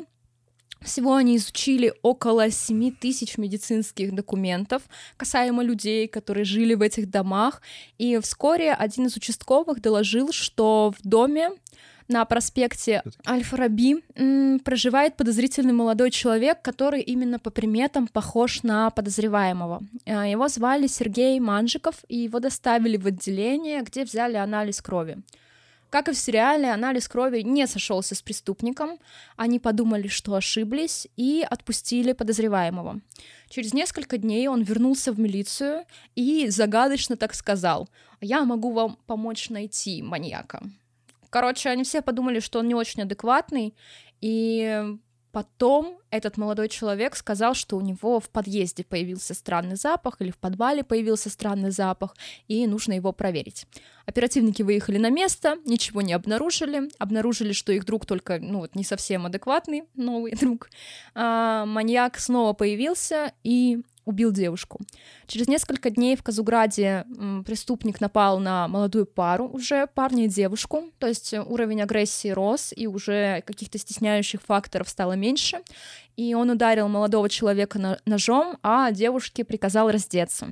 [0.81, 4.83] Всего они изучили около 7 тысяч медицинских документов
[5.17, 7.63] касаемо людей, которые жили в этих домах.
[7.99, 11.51] И вскоре один из участковых доложил, что в доме
[12.09, 14.03] на проспекте Аль-Фараби
[14.59, 19.83] проживает подозрительный молодой человек, который именно по приметам похож на подозреваемого.
[20.07, 25.23] А, Его звали Сергей Манжиков, и его доставили в отделение, где взяли анализ крови.
[25.93, 28.99] Как и в сериале, анализ крови не сошелся с преступником.
[29.37, 33.01] Они подумали, что ошиблись, и отпустили подозреваемого.
[33.51, 35.85] Через несколько дней он вернулся в милицию
[36.15, 37.91] и загадочно так сказал:
[38.23, 40.63] "Я могу вам помочь найти маньяка".
[41.33, 43.75] Короче, они все подумали, что он не очень адекватный,
[44.21, 44.85] и
[45.33, 50.37] потом этот молодой человек сказал, что у него в подъезде появился странный запах или в
[50.37, 52.15] подвале появился странный запах,
[52.49, 53.67] и нужно его проверить.
[54.05, 58.85] Оперативники выехали на место, ничего не обнаружили, обнаружили, что их друг только, ну вот, не
[58.85, 60.69] совсем адекватный новый друг.
[61.15, 64.81] А, маньяк снова появился и убил девушку.
[65.27, 67.05] Через несколько дней в Казуграде
[67.47, 72.87] преступник напал на молодую пару, уже парня и девушку, то есть уровень агрессии рос, и
[72.87, 75.61] уже каких-то стесняющих факторов стало меньше,
[76.17, 80.49] и он ударил молодого человека ножом, а девушке приказал раздеться.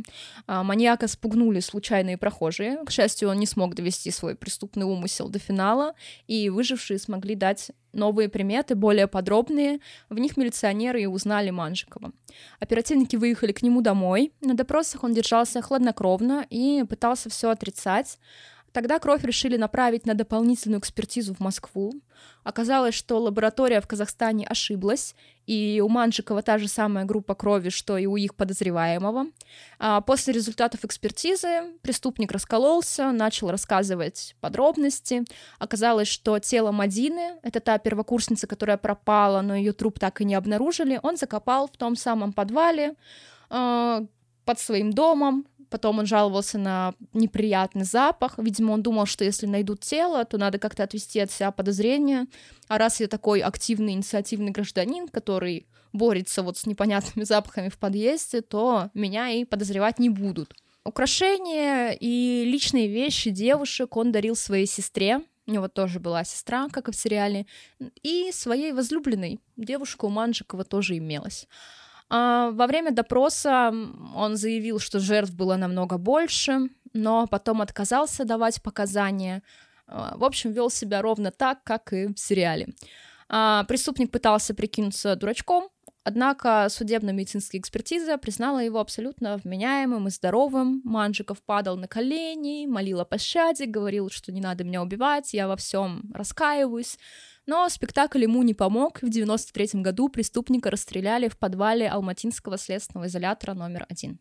[0.47, 5.39] А, маньяка спугнули случайные прохожие, к счастью, он не смог довести свой преступный умысел до
[5.39, 5.95] финала,
[6.27, 12.13] и выжившие смогли дать новые приметы, более подробные, в них милиционеры и узнали Манжикова.
[12.61, 14.33] Оперативники выехали к нему домой.
[14.41, 18.19] На допросах он держался хладнокровно и пытался все отрицать.
[18.73, 21.93] Тогда кровь решили направить на дополнительную экспертизу в Москву.
[22.45, 25.15] Оказалось, что лаборатория в Казахстане ошиблась,
[25.47, 29.27] и у Манжикова та же самая группа крови, что и у их подозреваемого.
[29.79, 35.25] А после результатов экспертизы преступник раскололся, начал рассказывать подробности.
[35.59, 40.37] Оказалось, что тело Мадины, это та первокурсница, которая пропала, но ее труп так и не
[40.37, 42.95] обнаружили, он закопал в том самом подвале
[43.51, 44.07] э,
[44.45, 45.47] под своим домом.
[45.71, 48.35] Потом он жаловался на неприятный запах.
[48.39, 52.27] Видимо, он думал, что если найдут тело, то надо как-то отвести от себя подозрения.
[52.69, 58.41] А раз я такой активный, инициативный гражданин, который борется вот с непонятными запахами в подъезде,
[58.43, 60.55] то меня и подозревать не будут.
[60.85, 65.23] Украшения и личные вещи девушек он дарил своей сестре.
[65.47, 67.47] У него тоже была сестра, как и в сериале.
[68.03, 69.41] И своей возлюбленной.
[69.57, 71.47] Девушка у Манжикова тоже имелась.
[72.11, 73.73] А во время допроса
[74.15, 79.43] он заявил, что жертв было намного больше, но потом отказался давать показания.
[79.87, 82.69] А, В общем, вел себя ровно так, как и в сериале.
[83.29, 85.69] А, Преступник пытался прикинуться дурачком,
[86.03, 90.83] однако судебно-медицинская экспертиза признала его абсолютно вменяемым и здоровым.
[90.85, 95.55] Манжиков падал на колени, молил о пощаде, говорил, что не надо меня убивать, я во
[95.55, 96.99] всем раскаиваюсь.
[97.51, 103.55] Но спектакль ему не помог, в 93 году преступника расстреляли в подвале Алматинского следственного изолятора
[103.55, 104.21] номер один.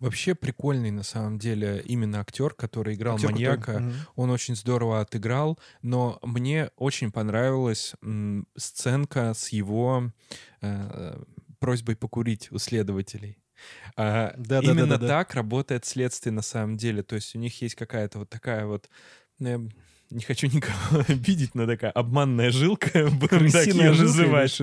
[0.00, 3.78] Вообще прикольный на самом деле именно актер, который играл Актер маньяка.
[3.78, 3.92] Мгм.
[4.16, 10.10] Он очень здорово отыграл, но мне очень понравилась м, сценка с его
[10.60, 11.22] э,
[11.60, 13.38] просьбой покурить у следователей.
[13.96, 14.72] А, Да-да-да-да-да.
[14.72, 17.04] именно так работает следствие на самом деле.
[17.04, 18.90] То есть у них есть какая-то вот такая вот...
[20.10, 24.60] не хочу никого обидеть, но такая обманная жилка, будем так жилка, называть.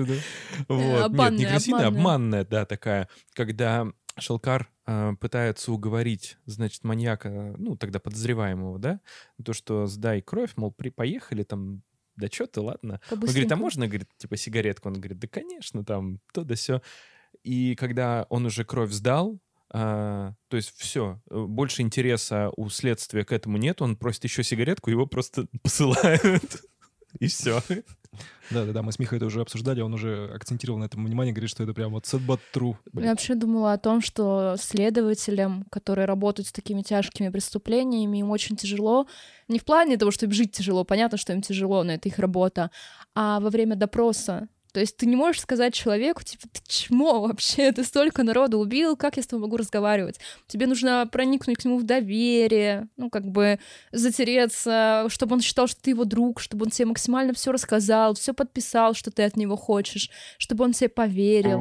[0.68, 1.12] Вот.
[1.12, 1.88] Нет, не крысиная, обманная.
[1.88, 3.86] обманная, да, такая, когда
[4.18, 9.00] Шелкар э, пытается уговорить, значит, маньяка, ну, тогда подозреваемого, да,
[9.44, 11.82] то, что сдай кровь, мол, при, поехали там,
[12.16, 13.00] да что ты, ладно.
[13.10, 14.88] Он говорит, а можно, говорит, типа, сигаретку?
[14.88, 16.82] Он говорит, да, конечно, там, то да все.
[17.42, 19.40] И когда он уже кровь сдал,
[19.72, 24.90] а, то есть все, больше интереса у следствия к этому нет, он просит еще сигаретку,
[24.90, 26.62] его просто посылают.
[27.20, 27.62] И все.
[28.50, 31.62] Да-да-да, мы с Михой это уже обсуждали, он уже акцентировал на этом внимание, говорит, что
[31.62, 32.76] это прям вот sad but true.
[32.92, 38.56] Я вообще думала о том, что следователям, которые работают с такими тяжкими преступлениями, им очень
[38.56, 39.06] тяжело.
[39.48, 42.18] Не в плане того, что им жить тяжело, понятно, что им тяжело, но это их
[42.18, 42.70] работа,
[43.14, 44.48] а во время допроса.
[44.72, 48.96] То есть ты не можешь сказать человеку, типа, ты чмо вообще, ты столько народу убил,
[48.96, 50.18] как я с тобой могу разговаривать?
[50.46, 53.58] Тебе нужно проникнуть к нему в доверие, ну, как бы
[53.92, 58.32] затереться, чтобы он считал, что ты его друг, чтобы он тебе максимально все рассказал, все
[58.32, 61.60] подписал, что ты от него хочешь, чтобы он тебе поверил.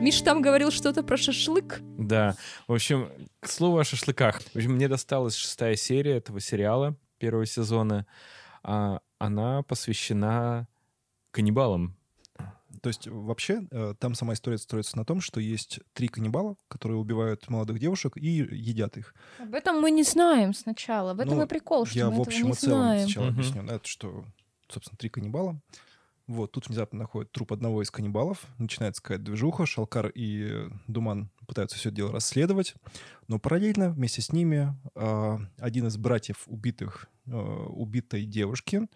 [0.00, 1.80] Миша там говорил что-то про шашлык.
[1.98, 2.34] Да.
[2.66, 3.10] В общем,
[3.40, 4.40] к слову о шашлыках.
[4.40, 8.06] В общем, мне досталась шестая серия этого сериала первого сезона.
[8.62, 10.66] А, она посвящена
[11.30, 11.96] каннибалам.
[12.82, 16.98] То есть вообще э, там сама история строится на том, что есть три каннибала, которые
[16.98, 19.14] убивают молодых девушек и едят их.
[19.38, 21.12] Об этом мы не знаем сначала.
[21.12, 23.00] В этом Ну, и прикол, что Я мы в этого общем не и целом знаем.
[23.02, 23.34] сначала Мгм.
[23.34, 23.62] объясню.
[23.64, 24.24] Это что,
[24.68, 25.60] собственно, три каннибала.
[26.26, 31.76] Вот, тут внезапно находят труп одного из каннибалов, начинается какая-то движуха, Шалкар и Думан пытаются
[31.76, 32.74] все это дело расследовать,
[33.26, 38.86] но параллельно вместе с ними а, один из братьев убитых, э, убитой девушки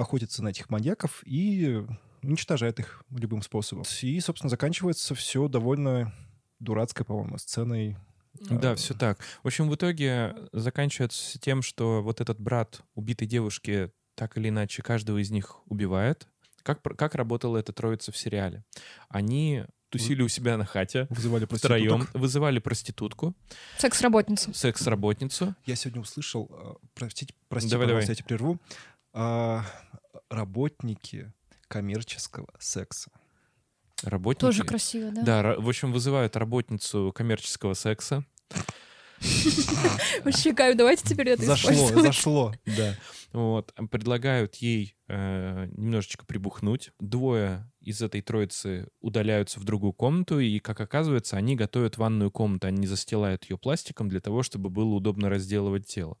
[0.00, 1.84] охотится на этих маньяков и
[2.22, 3.84] уничтожает их любым способом.
[4.02, 6.12] И, собственно, заканчивается все довольно
[6.58, 7.96] дурацкой, по-моему, сценой.
[8.34, 9.18] Да, А, все так.
[9.42, 14.82] В общем, в итоге заканчивается тем, что вот этот брат убитой девушки так или иначе
[14.82, 16.28] каждого из них убивает.
[16.62, 18.64] Как, как работала эта троица в сериале?
[19.08, 23.34] Они тусили у себя на хате Вызывали втроем, вызывали проститутку,
[23.78, 24.48] Секс-работница.
[24.48, 25.54] Ну, секс-работницу.
[25.66, 28.06] Я сегодня услышал, э, простите, простите, Давай, давай.
[28.06, 28.60] я тебя прерву,
[29.12, 29.64] а,
[30.28, 31.32] работники
[31.68, 33.10] коммерческого секса.
[34.02, 34.40] Работники.
[34.40, 35.22] Тоже красиво, да?
[35.22, 38.24] Да, в общем, вызывают работницу коммерческого секса.
[40.24, 42.54] Вообще, кайф, давайте теперь это Зашло, зашло.
[42.64, 42.96] Да.
[43.32, 43.72] Вот.
[43.90, 46.90] Предлагают ей э, немножечко прибухнуть.
[46.98, 52.66] Двое из этой троицы удаляются в другую комнату, и, как оказывается, они готовят ванную комнату.
[52.66, 56.16] Они застилают ее пластиком для того, чтобы было удобно разделывать тело.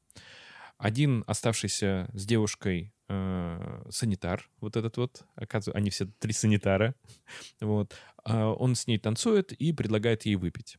[0.80, 6.94] Один, оставшийся с девушкой, э, санитар, вот этот вот, оказывается, они все три санитара,
[7.60, 10.78] вот, а он с ней танцует и предлагает ей выпить.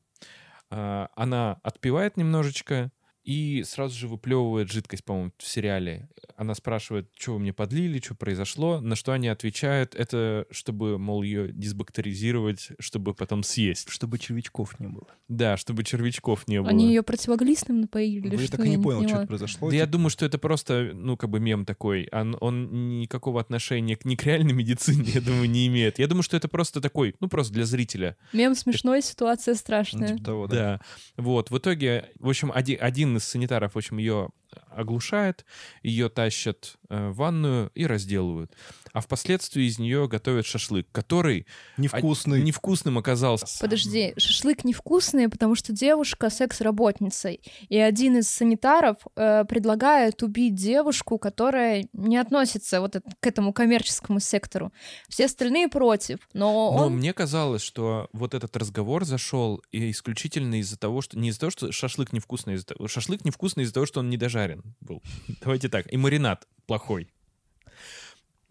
[0.71, 2.91] А, Она отпивает немножечко
[3.23, 6.09] и сразу же выплевывает жидкость, по-моему, в сериале.
[6.35, 11.21] Она спрашивает, что вы мне подлили, что произошло, на что они отвечают, это чтобы, мол,
[11.21, 13.89] ее дисбактеризировать, чтобы потом съесть.
[13.89, 15.07] Чтобы червячков не было.
[15.27, 16.69] Да, чтобы червячков не было.
[16.69, 18.57] Они ее противоглистным напоили или Вы что?
[18.57, 19.19] так и Я не понял, что поняла.
[19.21, 19.69] это произошло.
[19.69, 22.09] Да я типа, думаю, что это просто, ну, как бы мем такой.
[22.11, 25.99] Он, он никакого отношения к, ни к реальной медицине, я думаю, не имеет.
[25.99, 28.17] Я думаю, что это просто такой, ну, просто для зрителя.
[28.33, 30.07] Мем смешной, ситуация ну, страшная.
[30.07, 30.55] типа того, да.
[30.55, 30.81] Да.
[31.17, 31.51] Вот.
[31.51, 34.29] В итоге, в общем, один, из санитаров, в общем, ее
[34.69, 35.45] оглушает,
[35.83, 38.51] ее тащат э, в ванную и разделывают.
[38.93, 41.45] А впоследствии из нее готовят шашлык, который
[41.77, 42.41] Невкусный.
[42.41, 43.45] невкусным оказался.
[43.61, 47.29] Подожди, шашлык невкусный, потому что девушка секс-работница.
[47.69, 54.19] И один из санитаров э, предлагает убить девушку, которая не относится вот к этому коммерческому
[54.19, 54.73] сектору.
[55.07, 56.19] Все остальные против.
[56.33, 56.97] Но, Но он...
[56.97, 61.71] мне казалось, что вот этот разговор зашел исключительно из-за того, что не из-за того, что
[61.71, 64.40] шашлык невкусный, из-за того- шашлык невкусный из-за того, что он не дожарен
[64.79, 65.01] был.
[65.41, 65.91] Давайте так.
[65.91, 67.09] И маринад плохой.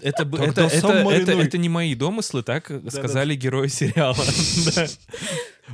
[0.03, 1.45] Это, Тогда это, это, это, маринуй.
[1.45, 4.17] это не мои домыслы, так сказали герои сериала.
[4.75, 4.87] Да.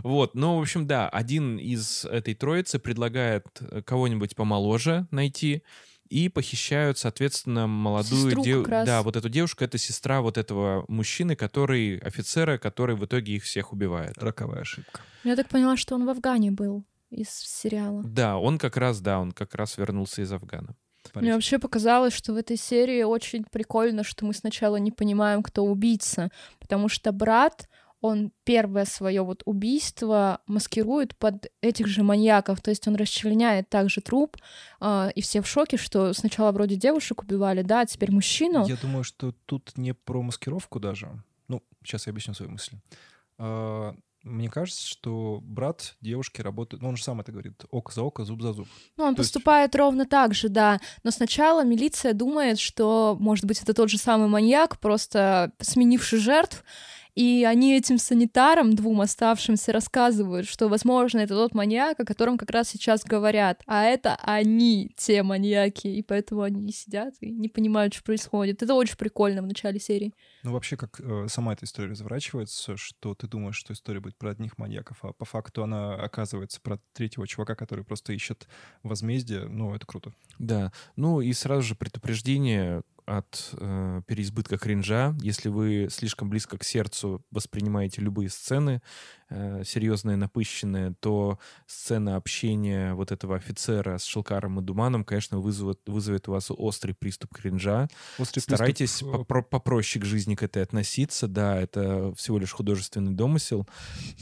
[0.03, 5.63] Вот, ну, в общем, да, один из этой троицы предлагает э, кого-нибудь помоложе найти,
[6.09, 8.71] и похищают, соответственно, молодую девушку.
[8.71, 13.45] Да, вот эту девушку это сестра вот этого мужчины, который офицера, который в итоге их
[13.45, 14.17] всех убивает.
[14.19, 15.01] Роковая ошибка.
[15.25, 18.03] Я так поняла, что он в Афгане был из сериала.
[18.05, 20.75] Да, он как раз, да, он как раз вернулся из Афгана.
[21.15, 25.65] Мне вообще показалось, что в этой серии очень прикольно, что мы сначала не понимаем, кто
[25.65, 27.69] убийца, потому что брат,
[28.01, 34.01] он первое свое вот убийство маскирует под этих же маньяков, то есть он расчленяет также
[34.01, 34.37] труп,
[34.81, 38.67] а, и все в шоке, что сначала вроде девушек убивали, да, а теперь мужчину.
[38.67, 41.11] Я думаю, что тут не про маскировку даже.
[41.49, 42.77] Ну, сейчас я объясню свою мысль.
[43.39, 43.95] А,
[44.27, 46.83] Мне кажется, что брат девушки работает...
[46.83, 47.65] Ну, он же сам это говорит.
[47.71, 48.67] Око за око, зуб за зуб.
[48.97, 50.81] Ну, он То есть- поступает ровно так же, да.
[51.05, 56.65] Но сначала милиция думает, что, может быть, это тот же самый маньяк, просто сменивший жертв.
[57.17, 62.51] И они этим санитарам, двум оставшимся, рассказывают, что, возможно, это тот маньяк, о котором как
[62.51, 63.63] раз сейчас говорят.
[63.67, 65.89] А это они, те маньяки.
[65.89, 68.63] И поэтому они сидят и не понимают, что происходит.
[68.63, 70.13] Это очень прикольно в начале серии.
[70.43, 74.33] Ну, вообще, как э, сама эта история разворачивается, что ты думаешь, что история будет про
[74.33, 78.47] одних маньяков, а по факту она оказывается про третьего чувака, который просто ищет
[78.83, 79.49] возмездие.
[79.49, 80.13] Ну, это круто.
[80.39, 85.15] Да, ну и сразу же предупреждение от э, переизбытка кринжа.
[85.21, 88.83] Если вы слишком близко к сердцу воспринимаете любые сцены,
[89.31, 95.81] э, серьезные, напыщенные, то сцена общения вот этого офицера с Шелкаром и Думаном, конечно, вызовет,
[95.87, 97.89] вызовет у вас острый приступ кринжа.
[98.19, 101.29] Острый Старайтесь приступ, э, попро- попроще к жизни к этой относиться.
[101.29, 103.67] Да, это всего лишь художественный домысел.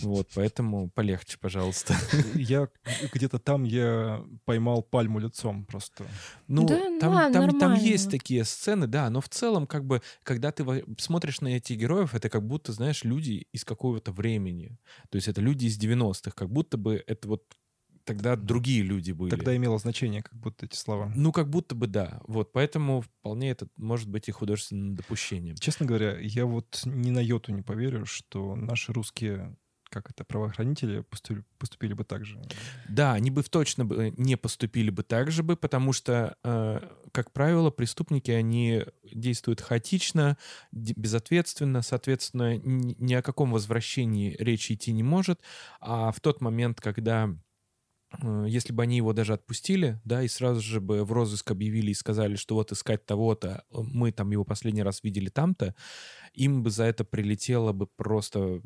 [0.03, 1.95] Вот, поэтому полегче, пожалуйста.
[2.35, 2.68] Я
[3.12, 6.05] где-то там я поймал пальму лицом просто.
[6.49, 10.03] Ну, Да, там, ладно, там, там есть такие сцены, да, но в целом, как бы,
[10.22, 10.64] когда ты
[10.99, 14.79] смотришь на этих героев, это как будто, знаешь, люди из какого-то времени.
[15.11, 17.45] То есть это люди из 90-х, как будто бы это вот
[18.05, 19.31] тогда другие люди были.
[19.31, 21.12] Тогда имело значение, как будто эти слова.
[21.16, 22.20] Ну, как будто бы да.
[22.27, 25.57] Вот, поэтому вполне это может быть и художественным допущением.
[25.57, 29.57] Честно говоря, я вот ни на йоту не поверю, что наши русские,
[29.95, 32.42] как это, правоохранители поступили, поступили бы так же.
[32.88, 36.80] Да, они бы точно бы не поступили бы так же бы, потому что, э,
[37.12, 40.36] как правило, преступники, они действуют хаотично,
[40.72, 45.40] безответственно, соответственно, ни, о каком возвращении речи идти не может.
[45.80, 47.30] А в тот момент, когда
[48.20, 51.92] э, если бы они его даже отпустили, да, и сразу же бы в розыск объявили
[51.92, 55.76] и сказали, что вот искать того-то, э, мы там его последний раз видели там-то,
[56.32, 58.61] им бы за это прилетело бы просто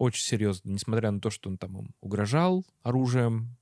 [0.00, 3.56] очень серьезно, несмотря на то, что он там им угрожал оружием,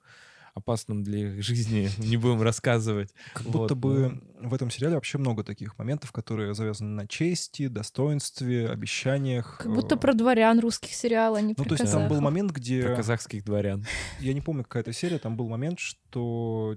[0.54, 3.12] опасным для их жизни, не будем рассказывать.
[3.32, 7.66] Как Вот, будто бы в этом сериале вообще много таких моментов, которые завязаны на чести,
[7.66, 9.58] достоинстве, обещаниях.
[9.58, 12.20] Как будто э, про дворян русских сериалов, а не Ну, про то есть там был
[12.20, 12.82] момент, Про где...
[12.94, 13.84] казахских дворян.
[14.20, 16.76] Я не помню, какая-то серия, там был момент, что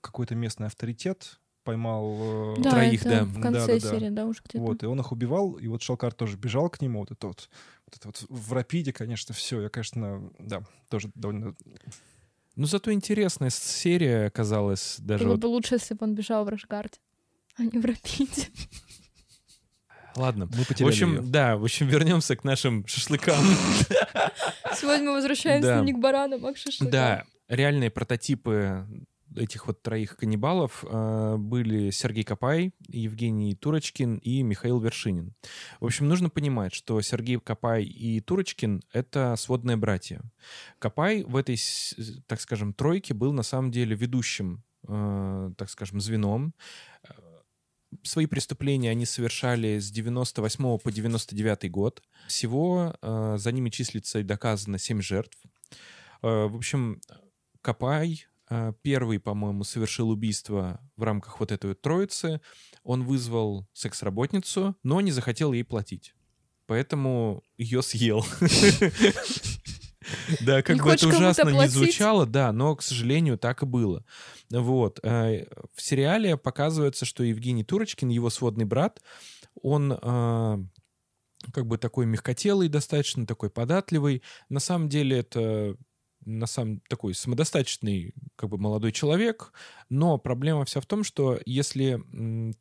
[0.00, 2.54] какой-то местный авторитет поймал...
[2.58, 3.24] э, Да, Троих, это да.
[3.24, 3.90] в конце Да-да-да.
[3.90, 4.64] серии, да, уже где-то.
[4.64, 7.48] Вот, и он их убивал, и вот Шалкар тоже бежал к нему, вот это вот,
[7.86, 11.54] вот это вот в рапиде, конечно, все, я, конечно, да, тоже довольно
[12.56, 15.24] Ну, зато интересная серия оказалась даже.
[15.24, 16.98] Было вот- бы лучше, если бы он бежал в Рашгарде,
[17.56, 18.48] а не в Рапиде.
[20.16, 20.46] Ладно.
[20.46, 21.22] Мы В потеряли общем, её.
[21.22, 23.44] да, в общем, вернемся к нашим шашлыкам.
[24.76, 25.80] Сегодня мы возвращаемся Да.
[25.80, 26.90] не к баранам, а к шашлыкам.
[26.92, 28.86] Да, реальные прототипы
[29.36, 35.34] этих вот троих каннибалов э, были Сергей Копай, Евгений Турочкин и Михаил Вершинин.
[35.80, 40.20] В общем, нужно понимать, что Сергей Копай и Турочкин— это сводные братья.
[40.78, 41.58] Копай в этой,
[42.26, 46.54] так скажем, тройке был на самом деле ведущим, э, так скажем, звеном.
[48.02, 52.02] Свои преступления они совершали с 98 по 99 год.
[52.26, 55.38] Всего э, за ними числится и доказано 7 жертв.
[56.22, 57.02] В общем,
[57.60, 58.26] Копай
[58.82, 62.40] первый, по-моему, совершил убийство в рамках вот этой вот троицы.
[62.82, 66.14] Он вызвал секс-работницу, но не захотел ей платить.
[66.66, 68.24] Поэтому ее съел.
[70.40, 74.04] Да, как Не бы это ужасно не звучало, да, но, к сожалению, так и было.
[74.50, 75.00] Вот.
[75.02, 79.00] э, В сериале показывается, что Евгений Турочкин, его сводный брат,
[79.62, 80.58] он э,
[81.52, 84.22] как бы такой мягкотелый достаточно, такой податливый.
[84.48, 85.76] На самом деле это
[86.26, 89.52] на самом такой самодостаточный как бы молодой человек,
[89.88, 92.02] но проблема вся в том, что если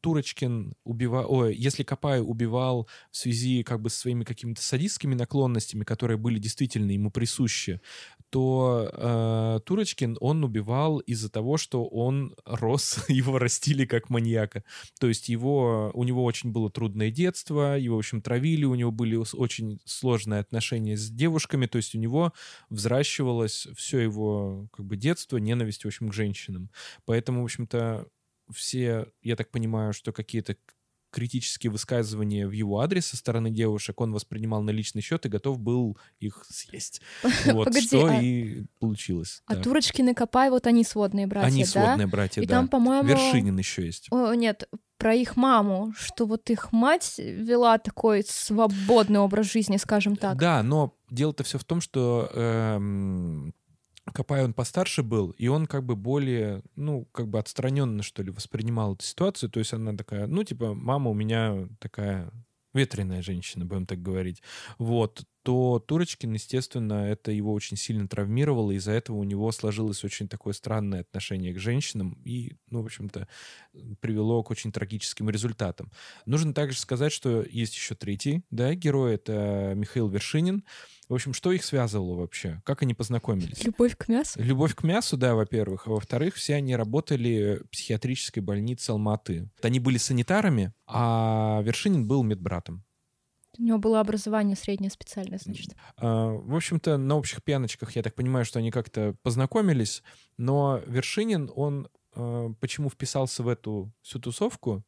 [0.01, 5.83] Турочкин убивал, ой, если Копай убивал в связи как бы с своими какими-то садистскими наклонностями,
[5.83, 7.81] которые были действительно ему присущи,
[8.29, 14.63] то э, Турочкин он убивал из-за того, что он рос, его растили как маньяка.
[14.99, 18.91] То есть его, у него очень было трудное детство, его, в общем, травили, у него
[18.91, 22.33] были очень сложные отношения с девушками, то есть у него
[22.69, 26.69] взращивалось все его как бы детство, ненависть, в общем, к женщинам.
[27.05, 28.07] Поэтому, в общем-то,
[28.51, 30.57] все, я так понимаю, что какие-то
[31.13, 35.59] критические высказывания в его адрес со стороны девушек он воспринимал на личный счет и готов
[35.59, 37.01] был их съесть.
[37.45, 39.43] Вот, Погоди, что а- и получилось.
[39.45, 39.61] А да.
[39.61, 41.69] Турочкин и Копай, вот они сводные братья, Они да?
[41.69, 42.55] сводные братья, И да.
[42.55, 43.07] там, по-моему...
[43.07, 44.07] Вершинин еще есть.
[44.11, 50.15] О, нет, про их маму, что вот их мать вела такой свободный образ жизни, скажем
[50.15, 50.37] так.
[50.37, 53.53] Да, но дело-то все в том, что эм,
[54.11, 58.31] Копай он постарше был, и он как бы более, ну, как бы отстраненно, что ли,
[58.31, 59.49] воспринимал эту ситуацию.
[59.49, 62.29] То есть она такая, ну, типа, мама у меня такая
[62.73, 64.41] ветреная женщина, будем так говорить.
[64.77, 65.23] Вот.
[65.43, 70.53] То Турочкин, естественно, это его очень сильно травмировало, из-за этого у него сложилось очень такое
[70.53, 73.27] странное отношение к женщинам и, ну, в общем-то,
[73.99, 75.91] привело к очень трагическим результатам.
[76.25, 80.63] Нужно также сказать, что есть еще третий, да, герой, это Михаил Вершинин.
[81.09, 82.61] В общем, что их связывало вообще?
[82.63, 83.65] Как они познакомились?
[83.65, 84.41] Любовь к мясу.
[84.41, 85.87] Любовь к мясу, да, во-первых.
[85.87, 89.49] А во-вторых, все они работали в психиатрической больнице Алматы.
[89.61, 92.85] Они были санитарами, а Вершинин был медбратом.
[93.59, 95.75] У него было образование среднее специальное, значит.
[95.97, 100.03] А, В общем-то, на общих пьяночках, я так понимаю, что они как-то познакомились,
[100.37, 104.83] но Вершинин, он э, почему вписался в эту всю тусовку?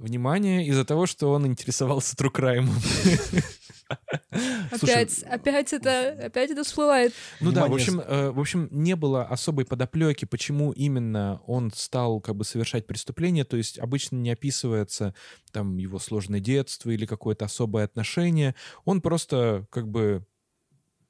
[0.00, 2.74] Внимание, из-за того, что он интересовался true crime ом.
[4.78, 7.12] Слушай, Опять, опять это, опять это всплывает.
[7.40, 12.20] Ну да, в общем, э, в общем, не было особой подоплеки, почему именно он стал
[12.20, 13.44] как бы совершать преступление.
[13.44, 15.14] То есть обычно не описывается
[15.52, 18.54] там его сложное детство или какое-то особое отношение.
[18.86, 20.24] Он просто как бы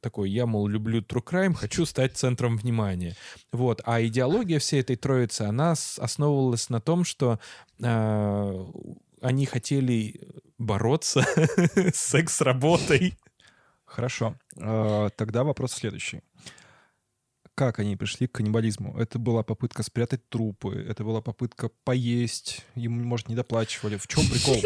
[0.00, 3.16] такой, я, мол, люблю true crime, хочу стать центром внимания.
[3.52, 3.82] Вот.
[3.84, 7.38] А идеология всей этой троицы, она основывалась на том, что
[7.82, 8.66] э,
[9.20, 10.20] они хотели
[10.58, 11.22] бороться
[11.74, 13.18] с секс-работой.
[13.84, 14.36] Хорошо.
[14.58, 16.22] А, Тогда вопрос следующий.
[17.60, 18.98] Как они пришли к каннибализму?
[18.98, 23.98] Это была попытка спрятать трупы, это была попытка поесть, им, может, не доплачивали.
[23.98, 24.56] В чем прикол?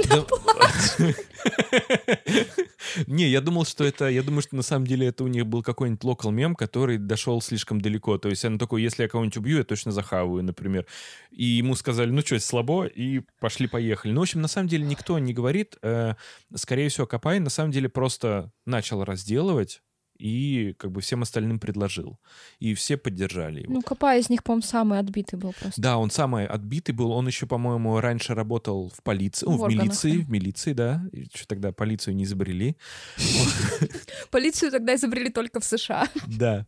[3.09, 4.07] Не, я думал, что это...
[4.09, 7.43] Я думаю, что на самом деле это у них был какой-нибудь локал мем, который дошел
[7.43, 8.17] слишком далеко.
[8.17, 10.87] То есть он такой, если я кого-нибудь убью, я точно захаваю, например.
[11.33, 14.13] И ему сказали, ну что, слабо, и пошли-поехали.
[14.13, 15.77] Ну, в общем, на самом деле никто не говорит.
[15.83, 16.15] Э,
[16.55, 19.83] Скорее всего, Копай на самом деле просто начал разделывать
[20.17, 22.19] и как бы всем остальным предложил.
[22.59, 23.73] И все поддержали его.
[23.75, 25.81] Ну, Копай из них, по-моему, самый отбитый был просто.
[25.81, 27.11] Да, он самый отбитый был.
[27.11, 30.25] Он еще, по-моему, раньше работал в полиции, ну, В в, органах, милиции, да.
[30.25, 31.05] в милиции, да.
[31.13, 32.77] Еще тогда полицию не изобрели.
[34.31, 36.09] Полицию тогда изобрели только в США.
[36.27, 36.67] Да.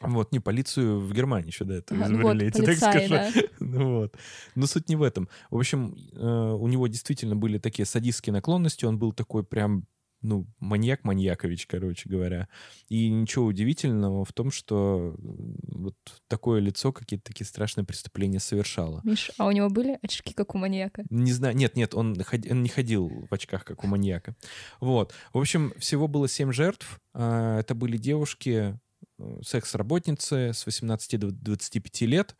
[0.00, 3.08] Вот, не, полицию в Германии еще до этого Ага, изобрели, вот, я тебе так скажу.
[3.08, 3.30] да.
[3.60, 4.16] Ну вот.
[4.54, 5.28] Но суть не в этом.
[5.50, 9.86] В общем, э, у него действительно были такие садистские наклонности, он был такой прям
[10.24, 12.48] ну, маньяк-маньякович, короче говоря.
[12.88, 15.94] И ничего удивительного в том, что вот
[16.28, 19.02] такое лицо какие-то такие страшные преступления совершало.
[19.04, 21.04] Миш, а у него были очки, как у маньяка?
[21.10, 24.34] Не знаю, нет, нет, он, ход- он не ходил в очках, как у маньяка.
[24.80, 25.12] Вот.
[25.34, 27.00] В общем, всего было семь жертв.
[27.12, 28.78] А, Это были девушки
[29.18, 32.34] э, секс-работницы с 18 до 25 лет.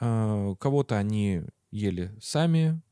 [0.00, 2.82] Э, Кого-то они ели сами,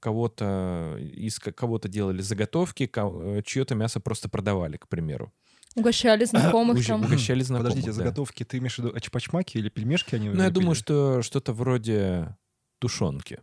[0.00, 5.32] кого-то из кого-то делали заготовки, э, чье-то мясо просто продавали, к примеру.
[5.74, 7.04] Угощали знакомых Уж- там.
[7.04, 7.70] Угощали знакомых.
[7.72, 8.04] Подождите, да.
[8.04, 12.36] заготовки, ты имеешь в виду очпачмаки или пельмешки они Ну, я думаю, что что-то вроде
[12.78, 13.40] тушенки.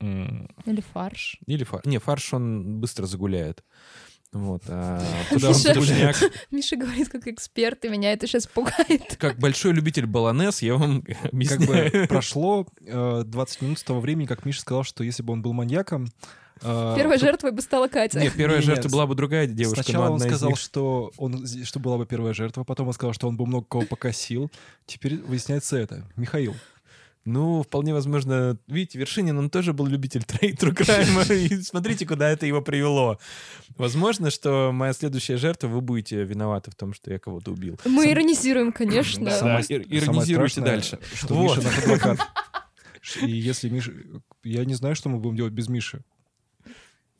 [0.00, 1.38] Или фарш.
[1.46, 1.84] Или фарш.
[1.86, 3.64] Не, фарш он быстро загуляет.
[4.36, 6.16] Вот, а туда он Миша- тушняк.
[6.50, 9.16] Миша говорит как эксперт, и меня это сейчас пугает.
[9.18, 11.90] Как большой любитель баланес, я вам Как объясняю.
[11.92, 15.42] бы прошло э, 20 минут с того времени, как Миша сказал, что если бы он
[15.42, 16.08] был маньяком...
[16.62, 18.20] э, Первой то- жертвой бы стала Катя.
[18.20, 21.80] Нет, первая Не-не, жертва была бы другая девушка, Сначала он сказал, них- что, он, что
[21.80, 24.50] была бы первая жертва, потом он сказал, что он бы много кого покосил.
[24.86, 26.04] Теперь выясняется это.
[26.16, 26.54] Михаил.
[27.26, 32.46] Ну, вполне возможно, видите, Вершинин, он тоже был любитель тру крайма, и смотрите, куда это
[32.46, 33.18] его привело.
[33.76, 37.80] Возможно, что моя следующая жертва, вы будете виноваты в том, что я кого-то убил.
[37.84, 39.24] Мы иронизируем, конечно.
[39.24, 39.32] Да.
[39.32, 40.98] Ир- самое иронизируйте страшное, дальше.
[41.14, 41.56] Что Вот.
[41.56, 42.18] Миша наш адвокат.
[43.22, 43.92] И если Миша...
[44.44, 46.04] Я не знаю, что мы будем делать без Миши.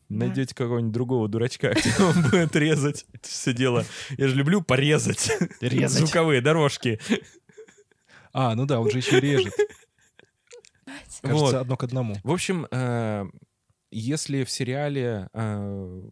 [0.09, 3.85] Найдете какого-нибудь другого дурачка, где он будет резать это все дело.
[4.17, 5.33] Я же люблю порезать.
[5.61, 5.99] Резать.
[5.99, 7.01] Звуковые дорожки.
[8.33, 9.53] А, ну да, он же еще режет.
[10.87, 11.55] Кажется, Вот.
[11.55, 12.15] одно к одному.
[12.23, 13.25] В общем, э,
[13.91, 16.03] если в сериале э,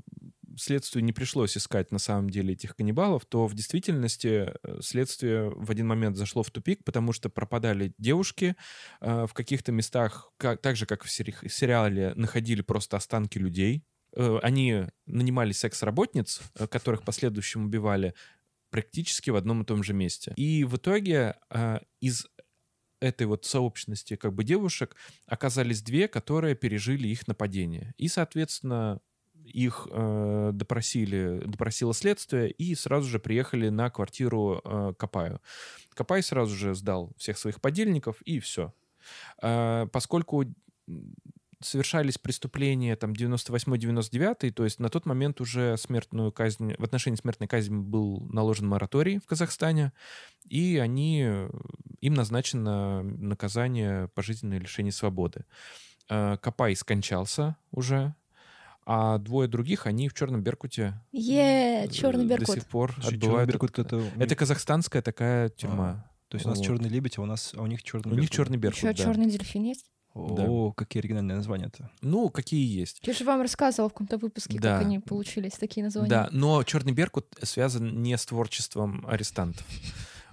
[0.56, 5.70] следствию не пришлось искать на самом деле этих каннибалов, то в действительности э, следствие в
[5.70, 8.54] один момент зашло в тупик, потому что пропадали девушки
[9.00, 13.38] э, в каких-то местах, как, так же, как в сери- в сериале, находили просто останки
[13.38, 13.84] людей.
[14.16, 18.14] Э, Они нанимали секс-работниц, э, которых в последующем убивали
[18.70, 20.32] практически в одном и том же месте.
[20.36, 22.26] И в итоге э, из
[23.04, 24.96] этой вот сообщности как бы девушек
[25.26, 27.94] оказались две, которые пережили их нападение.
[27.98, 29.00] И, соответственно,
[29.44, 35.40] их э, допросили, допросило следствие и сразу же приехали на квартиру э, Капаю.
[35.94, 38.72] Капай сразу же сдал всех своих подельников и все.
[39.40, 40.44] поскольку
[40.88, 41.14] м,
[41.64, 47.48] совершались преступления там 98-99, то есть на тот момент уже смертную казнь, в отношении смертной
[47.48, 49.92] казни был наложен мораторий в Казахстане,
[50.48, 51.50] и они, э,
[52.00, 55.44] им назначено наказание пожизненное лишение свободы.
[56.08, 58.14] Э, Капай скончался уже,
[58.86, 62.54] а двое других, они в Черном Беркуте Е, э, черный до беркут.
[62.56, 63.48] сих пор Слушай, отбывают.
[63.50, 64.20] Беркут это, это...
[64.22, 66.10] это казахстанская такая тюрьма.
[66.28, 66.66] То есть у нас Вот.
[66.66, 68.36] черный лебедь, а у нас а у них черный У них Беркут.
[68.36, 68.94] черный Беркут, Еще да.
[68.94, 69.86] черный дельфин есть?
[70.14, 71.90] О, какие оригинальные названия-то.
[72.00, 73.00] Ну, какие есть.
[73.02, 74.74] Я же вам рассказывала в каком-то выпуске, Да.
[74.78, 76.08] как они получились, такие названия.
[76.08, 79.66] Да, но Черный Беркут связан не с творчеством арестантов.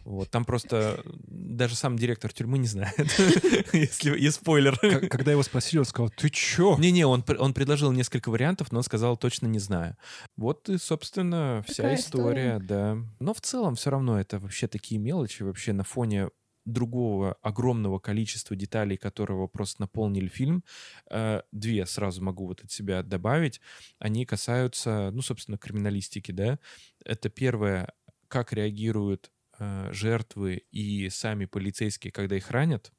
[0.03, 2.95] Вот, там просто даже сам директор тюрьмы не знает,
[3.71, 4.75] если и спойлер.
[5.09, 6.75] Когда его спросили, он сказал, ты чё?
[6.79, 9.95] Не-не, он, он предложил несколько вариантов, но он сказал точно не знаю.
[10.37, 12.97] Вот и, собственно, вся история, да.
[13.19, 16.29] Но в целом все равно это вообще такие мелочи, вообще на фоне
[16.65, 20.63] другого огромного количества деталей, которого просто наполнили фильм.
[21.09, 23.61] Э, Две сразу могу вот от себя добавить.
[23.99, 26.59] Они касаются, ну, собственно, криминалистики, да.
[27.05, 27.93] Это первое,
[28.27, 32.91] как реагируют э, жертвы и сами полицейские, когда их ранят.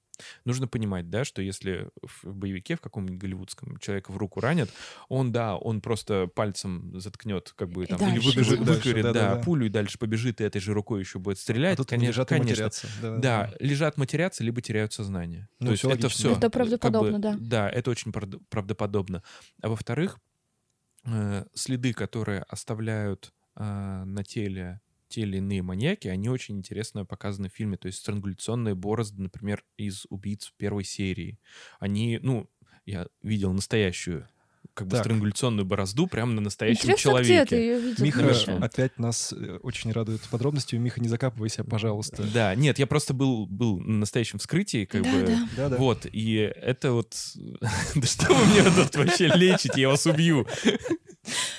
[0.44, 4.70] Нужно понимать, да, что если в боевике, в каком-нибудь голливудском человека в руку ранят,
[5.08, 9.12] он, да, он просто пальцем заткнет, как бы И там, или дальше выбежит, выкурит, да,
[9.12, 9.42] да-да-да.
[9.42, 11.76] пулю и дальше побежит, и этой же рукой еще будет А стрелять.
[11.78, 12.50] тут конечно, лежат и конечно.
[12.50, 12.86] матерятся.
[13.00, 15.48] Да, Да, лежат, матерятся, либо теряют сознание.
[15.58, 16.32] Ну, То есть это все.
[16.36, 17.36] Это правдоподобно, да.
[17.40, 19.22] Да, это очень правд- правдоподобно.
[19.62, 20.18] А во-вторых,
[21.04, 23.62] э, следы, которые оставляют э,
[24.04, 24.80] на теле
[25.12, 27.76] те или иные маньяки, они очень интересно показаны в фильме.
[27.76, 31.38] То есть странгуляционные борозды, например, из «Убийц» первой серии.
[31.78, 32.48] Они, ну,
[32.86, 34.26] я видел настоящую
[34.74, 35.00] как бы Так.
[35.04, 37.34] странгуляционную борозду прямо на настоящем Интересно, человеке.
[37.34, 38.04] где ты ее видел?
[38.04, 38.56] Миха Миша?
[38.56, 40.80] опять нас э, очень радует подробностью.
[40.80, 42.22] Миха, не закапывайся, пожалуйста.
[42.32, 45.26] Да, нет, я просто был, был на настоящем вскрытии, как Да, бы.
[45.26, 45.48] да.
[45.56, 45.76] Да-да.
[45.76, 47.14] Вот, и это вот...
[47.94, 50.46] Да что вы мне тут вообще лечите, я вас убью.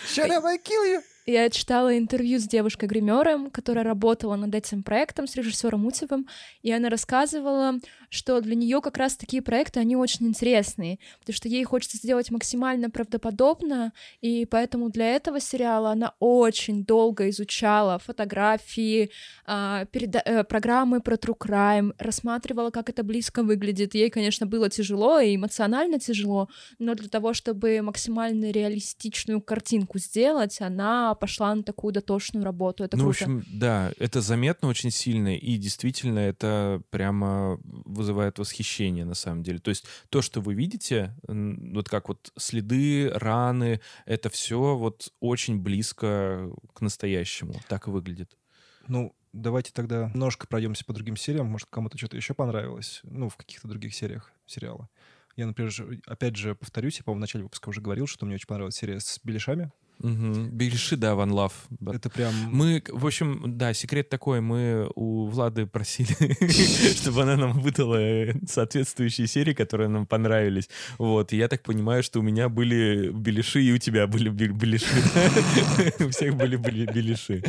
[0.07, 1.01] Shut up, I kill you!
[1.25, 6.27] Я читала интервью с девушкой-гримером, которая работала над этим проектом с режиссером Утевым,
[6.61, 7.75] и она рассказывала,
[8.09, 12.29] что для нее как раз такие проекты, они очень интересные, потому что ей хочется сделать
[12.29, 19.09] максимально правдоподобно, и поэтому для этого сериала она очень долго изучала фотографии,
[19.45, 23.95] а, переда- э, программы про True Crime, рассматривала, как это близко выглядит.
[23.95, 26.49] Ей, конечно, было тяжело и эмоционально тяжело,
[26.79, 32.83] но для того, чтобы максимально реалистичную картинку сделать, она пошла на такую дотошную работу.
[32.83, 33.25] Это ну, в круто.
[33.25, 39.59] общем, да, это заметно очень сильно, и действительно это прямо вызывает восхищение на самом деле.
[39.59, 45.59] То есть то, что вы видите, вот как вот следы, раны, это все вот очень
[45.59, 47.55] близко к настоящему.
[47.67, 48.37] Так и выглядит.
[48.87, 51.47] Ну, давайте тогда немножко пройдемся по другим сериям.
[51.47, 53.01] Может, кому-то что-то еще понравилось.
[53.03, 54.89] Ну, в каких-то других сериях сериала.
[55.35, 55.71] Я, например,
[56.05, 58.99] опять же повторюсь, я, по-моему, в начале выпуска уже говорил, что мне очень понравилась серия
[58.99, 59.71] с Беляшами.
[60.03, 60.49] Мгм.
[60.49, 61.53] Беляши, да, One Love.
[61.95, 62.33] Это прям...
[62.51, 66.13] Мы, в общем, да, секрет такой, мы у Влады просили,
[67.01, 70.69] чтобы она нам выдала э, соответствующие серии, которые нам понравились.
[70.97, 74.49] Вот, и я так понимаю, что у меня были беляши, и у тебя были бе-
[74.49, 74.85] беляши.
[76.03, 77.41] У всех были беляши.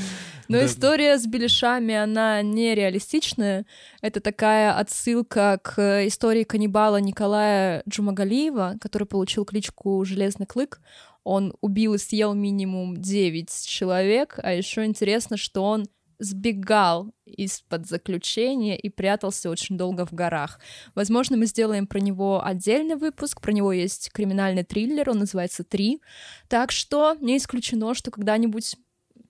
[0.46, 3.66] Но история с беляшами, она нереалистичная.
[4.00, 10.80] Это такая отсылка к э, истории каннибала Николая Джумагалиева, который получил кличку Железный Клык.
[11.24, 15.86] Он убил и съел минимум 9 человек, а еще интересно, что он
[16.18, 20.60] сбегал из-под заключения и прятался очень долго в горах.
[20.94, 23.40] Возможно, мы сделаем про него отдельный выпуск.
[23.40, 26.00] Про него есть криминальный триллер, он называется «Три».
[26.48, 28.76] Так что не исключено, что когда-нибудь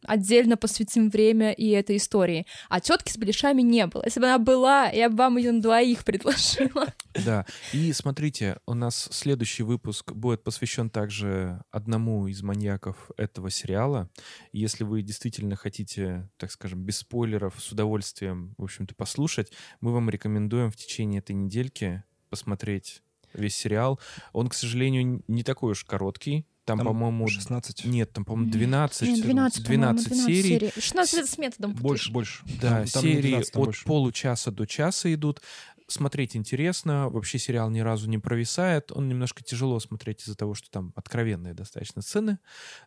[0.07, 2.47] отдельно посвятим время и этой истории.
[2.69, 4.03] А тетки с беляшами не было.
[4.05, 6.93] Если бы она была, я бы вам ее на двоих предложила.
[7.25, 14.11] Да, и смотрите, у нас следующий выпуск будет посвящен также одному из маньяков этого сериала.
[14.53, 20.11] Если вы действительно хотите, так скажем, без спойлеров, с удовольствием, в общем-то, послушать, мы вам
[20.11, 23.03] рекомендуем в течение этой недельки посмотреть
[23.33, 24.01] весь сериал.
[24.33, 26.47] Он, к сожалению, не такой уж короткий.
[26.65, 27.85] Там, Там по-моему, 16.
[27.85, 30.73] нет, там, по-моему, 12, Нет, 12, по-моему, 12 серий.
[30.81, 31.75] 16 это с методом.
[31.75, 32.43] Больше, больше.
[32.61, 33.85] Да, Там- серии 12, там от больше.
[33.85, 35.43] получаса до часа идут.
[35.87, 37.11] Смотреть интересно.
[37.11, 38.91] Вообще сериал ни разу не провисает.
[38.93, 42.39] Он немножко тяжело смотреть из-за того, что там откровенные достаточно сцены.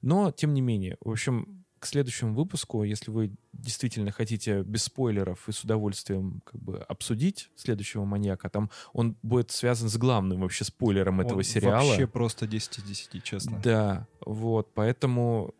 [0.02, 5.48] Но, тем не менее, в общем, к следующему выпуску, если вы действительно хотите без спойлеров
[5.48, 10.64] и с удовольствием как бы обсудить следующего маньяка, там он будет связан с главным вообще
[10.64, 11.88] спойлером этого Он сериала.
[11.88, 13.60] Вообще просто 10 из 10, честно.
[13.64, 15.54] Да, вот, поэтому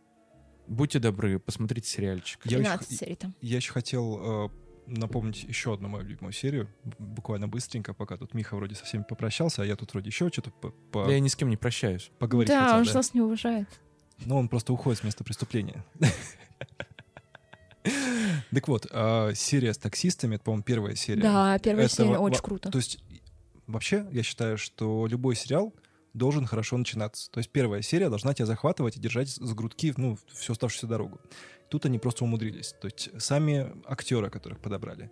[0.68, 2.40] будьте добры, посмотрите сериальчик.
[2.46, 3.34] Я очень 12 х- серий там.
[3.42, 4.50] Я еще хотел э,
[4.88, 6.68] напомнить еще одну мою любимую серию,
[7.00, 10.52] буквально быстренько, пока тут Миха вроде со всеми попрощался, а я тут вроде еще что-то
[10.52, 12.12] по- по- Да я ни с кем не прощаюсь.
[12.20, 12.78] поговорить Да, хотел.
[12.80, 12.90] он да.
[12.90, 13.68] же нас не уважает.
[14.26, 15.84] Но он просто уходит с места преступления.
[18.52, 21.22] Так вот, а, серия с таксистами, это, по-моему, первая серия.
[21.22, 22.70] Да, первая серия очень круто.
[22.70, 23.00] То есть,
[23.66, 25.74] вообще, я считаю, что любой сериал
[26.14, 27.30] должен хорошо начинаться.
[27.32, 31.20] То есть первая серия должна тебя захватывать и держать с грудки, ну, всю оставшуюся дорогу.
[31.70, 32.74] Тут они просто умудрились.
[32.82, 35.12] То есть сами актеры, которых подобрали.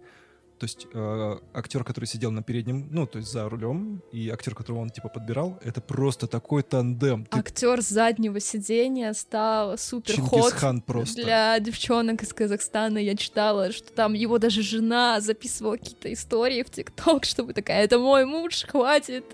[0.60, 4.56] То есть э, актер, который сидел на переднем, ну, то есть за рулем, и актер,
[4.56, 7.26] которого он, типа, подбирал, это просто такой тандем.
[7.26, 11.24] Ты Актер с заднего сидения стал супер Чингисхан просто.
[11.24, 13.00] для девчонок из Казахстана.
[13.00, 18.00] Я читала, что там его даже жена записывала какие-то истории в ТикТок, чтобы такая, это
[18.00, 19.26] мой муж, хватит.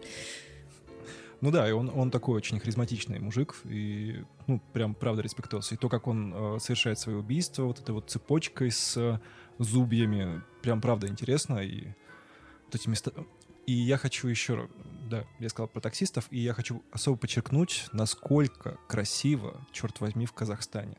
[1.42, 5.72] Ну да, и он, он такой очень харизматичный мужик, и, ну, прям, правда, респектос.
[5.72, 9.20] И то, как он э, совершает свои убийства, вот этой вот цепочкой с э,
[9.60, 11.60] зубьями, прям, правда, интересно.
[11.60, 11.88] И
[12.66, 13.14] вот эти места...
[13.66, 14.70] И я хочу еще,
[15.10, 20.34] да, я сказал про таксистов, и я хочу особо подчеркнуть, насколько красиво, черт возьми, в
[20.34, 20.98] Казахстане.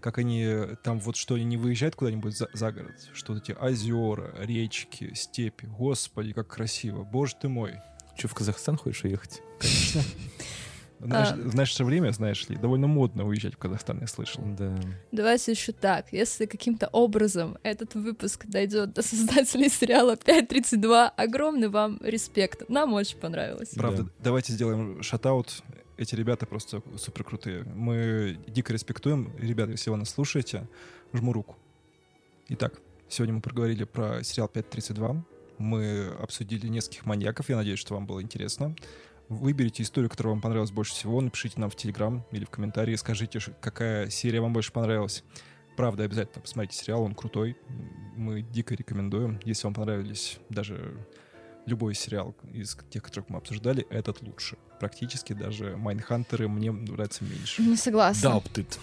[0.00, 0.46] Как они
[0.82, 5.14] там вот что они не выезжают куда-нибудь за, за город, что вот эти озера, речки,
[5.14, 7.80] степи, господи, как красиво, боже ты мой.
[8.16, 9.40] Че, в Казахстан хочешь уехать?
[9.58, 10.02] Конечно.
[11.02, 11.36] Знаешь, А.
[11.36, 14.42] в наше время, знаешь ли, довольно модно уезжать в Казахстан, я слышал.
[14.58, 14.78] Да.
[15.12, 16.12] Давайте еще так.
[16.12, 22.68] Если каким-то образом этот выпуск дойдет до создателей сериала 5.32, огромный вам респект.
[22.68, 23.70] Нам очень понравилось.
[23.70, 24.10] Правда, Да.
[24.18, 25.62] давайте сделаем шатаут.
[25.96, 27.64] Эти ребята просто супер крутые.
[27.74, 29.32] Мы дико респектуем.
[29.38, 30.66] Ребята, если вы нас слушаете,
[31.12, 31.56] жму руку.
[32.48, 32.74] Итак,
[33.08, 35.22] сегодня мы проговорили про сериал 5.32.
[35.58, 37.48] Мы обсудили нескольких маньяков.
[37.50, 38.74] Я надеюсь, что вам было интересно.
[39.30, 41.20] Выберите историю, которая вам понравилась больше всего.
[41.20, 42.96] Напишите нам в Телеграм или в комментарии.
[42.96, 45.22] Скажите, какая серия вам больше понравилась.
[45.76, 47.56] Правда, обязательно посмотрите сериал, он крутой.
[48.16, 49.38] Мы дико рекомендуем.
[49.44, 51.06] Если вам понравились даже
[51.64, 54.58] любой сериал из тех, которых мы обсуждали, этот лучше.
[54.80, 57.62] Практически даже Майнхантеры мне нравятся меньше.
[57.62, 58.26] Не согласна.
[58.26, 58.78] Doubted.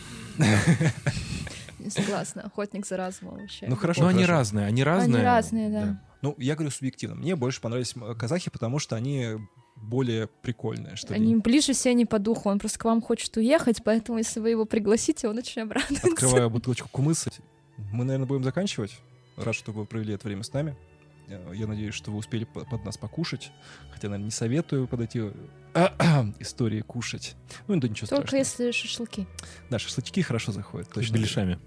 [1.80, 2.44] Не согласна.
[2.44, 3.68] Охотник за разумом вообще.
[3.68, 4.04] Ну, хорошо.
[4.04, 4.32] Но они хорошо.
[4.32, 5.16] разные, они разные.
[5.16, 6.02] Они разные, да.
[6.22, 7.16] Ну, я говорю субъективно.
[7.16, 9.38] Мне больше понравились казахи, потому что они
[9.82, 11.20] более прикольные, что ли.
[11.22, 12.50] Они ближе все не по духу.
[12.50, 16.08] Он просто к вам хочет уехать, поэтому если вы его пригласите, он очень обрадуется.
[16.08, 17.32] Открываю бутылочку кумыса.
[17.92, 18.98] Мы, наверное, будем заканчивать.
[19.38, 20.76] Рад, что вы провели это время с нами.
[21.28, 23.52] Э, Я надеюсь, что вы успели по- под нас покушать.
[23.92, 25.32] Хотя, наверное, не советую под эти
[26.40, 27.36] истории кушать.
[27.68, 28.40] Ну, да ничего Только страшного.
[28.68, 29.28] если шашлыки.
[29.70, 30.88] Да, шашлычки хорошо заходят.
[30.90, 31.14] С Точно.
[31.14, 31.60] беляшами.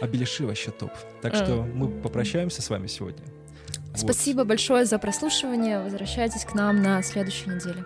[0.00, 0.92] А беляши вообще топ.
[1.22, 1.44] Так А.
[1.44, 3.24] что мы попрощаемся с вами сегодня.
[3.90, 3.98] Вот.
[3.98, 5.80] Спасибо большое за прослушивание.
[5.80, 7.84] Возвращайтесь к нам на следующей неделе.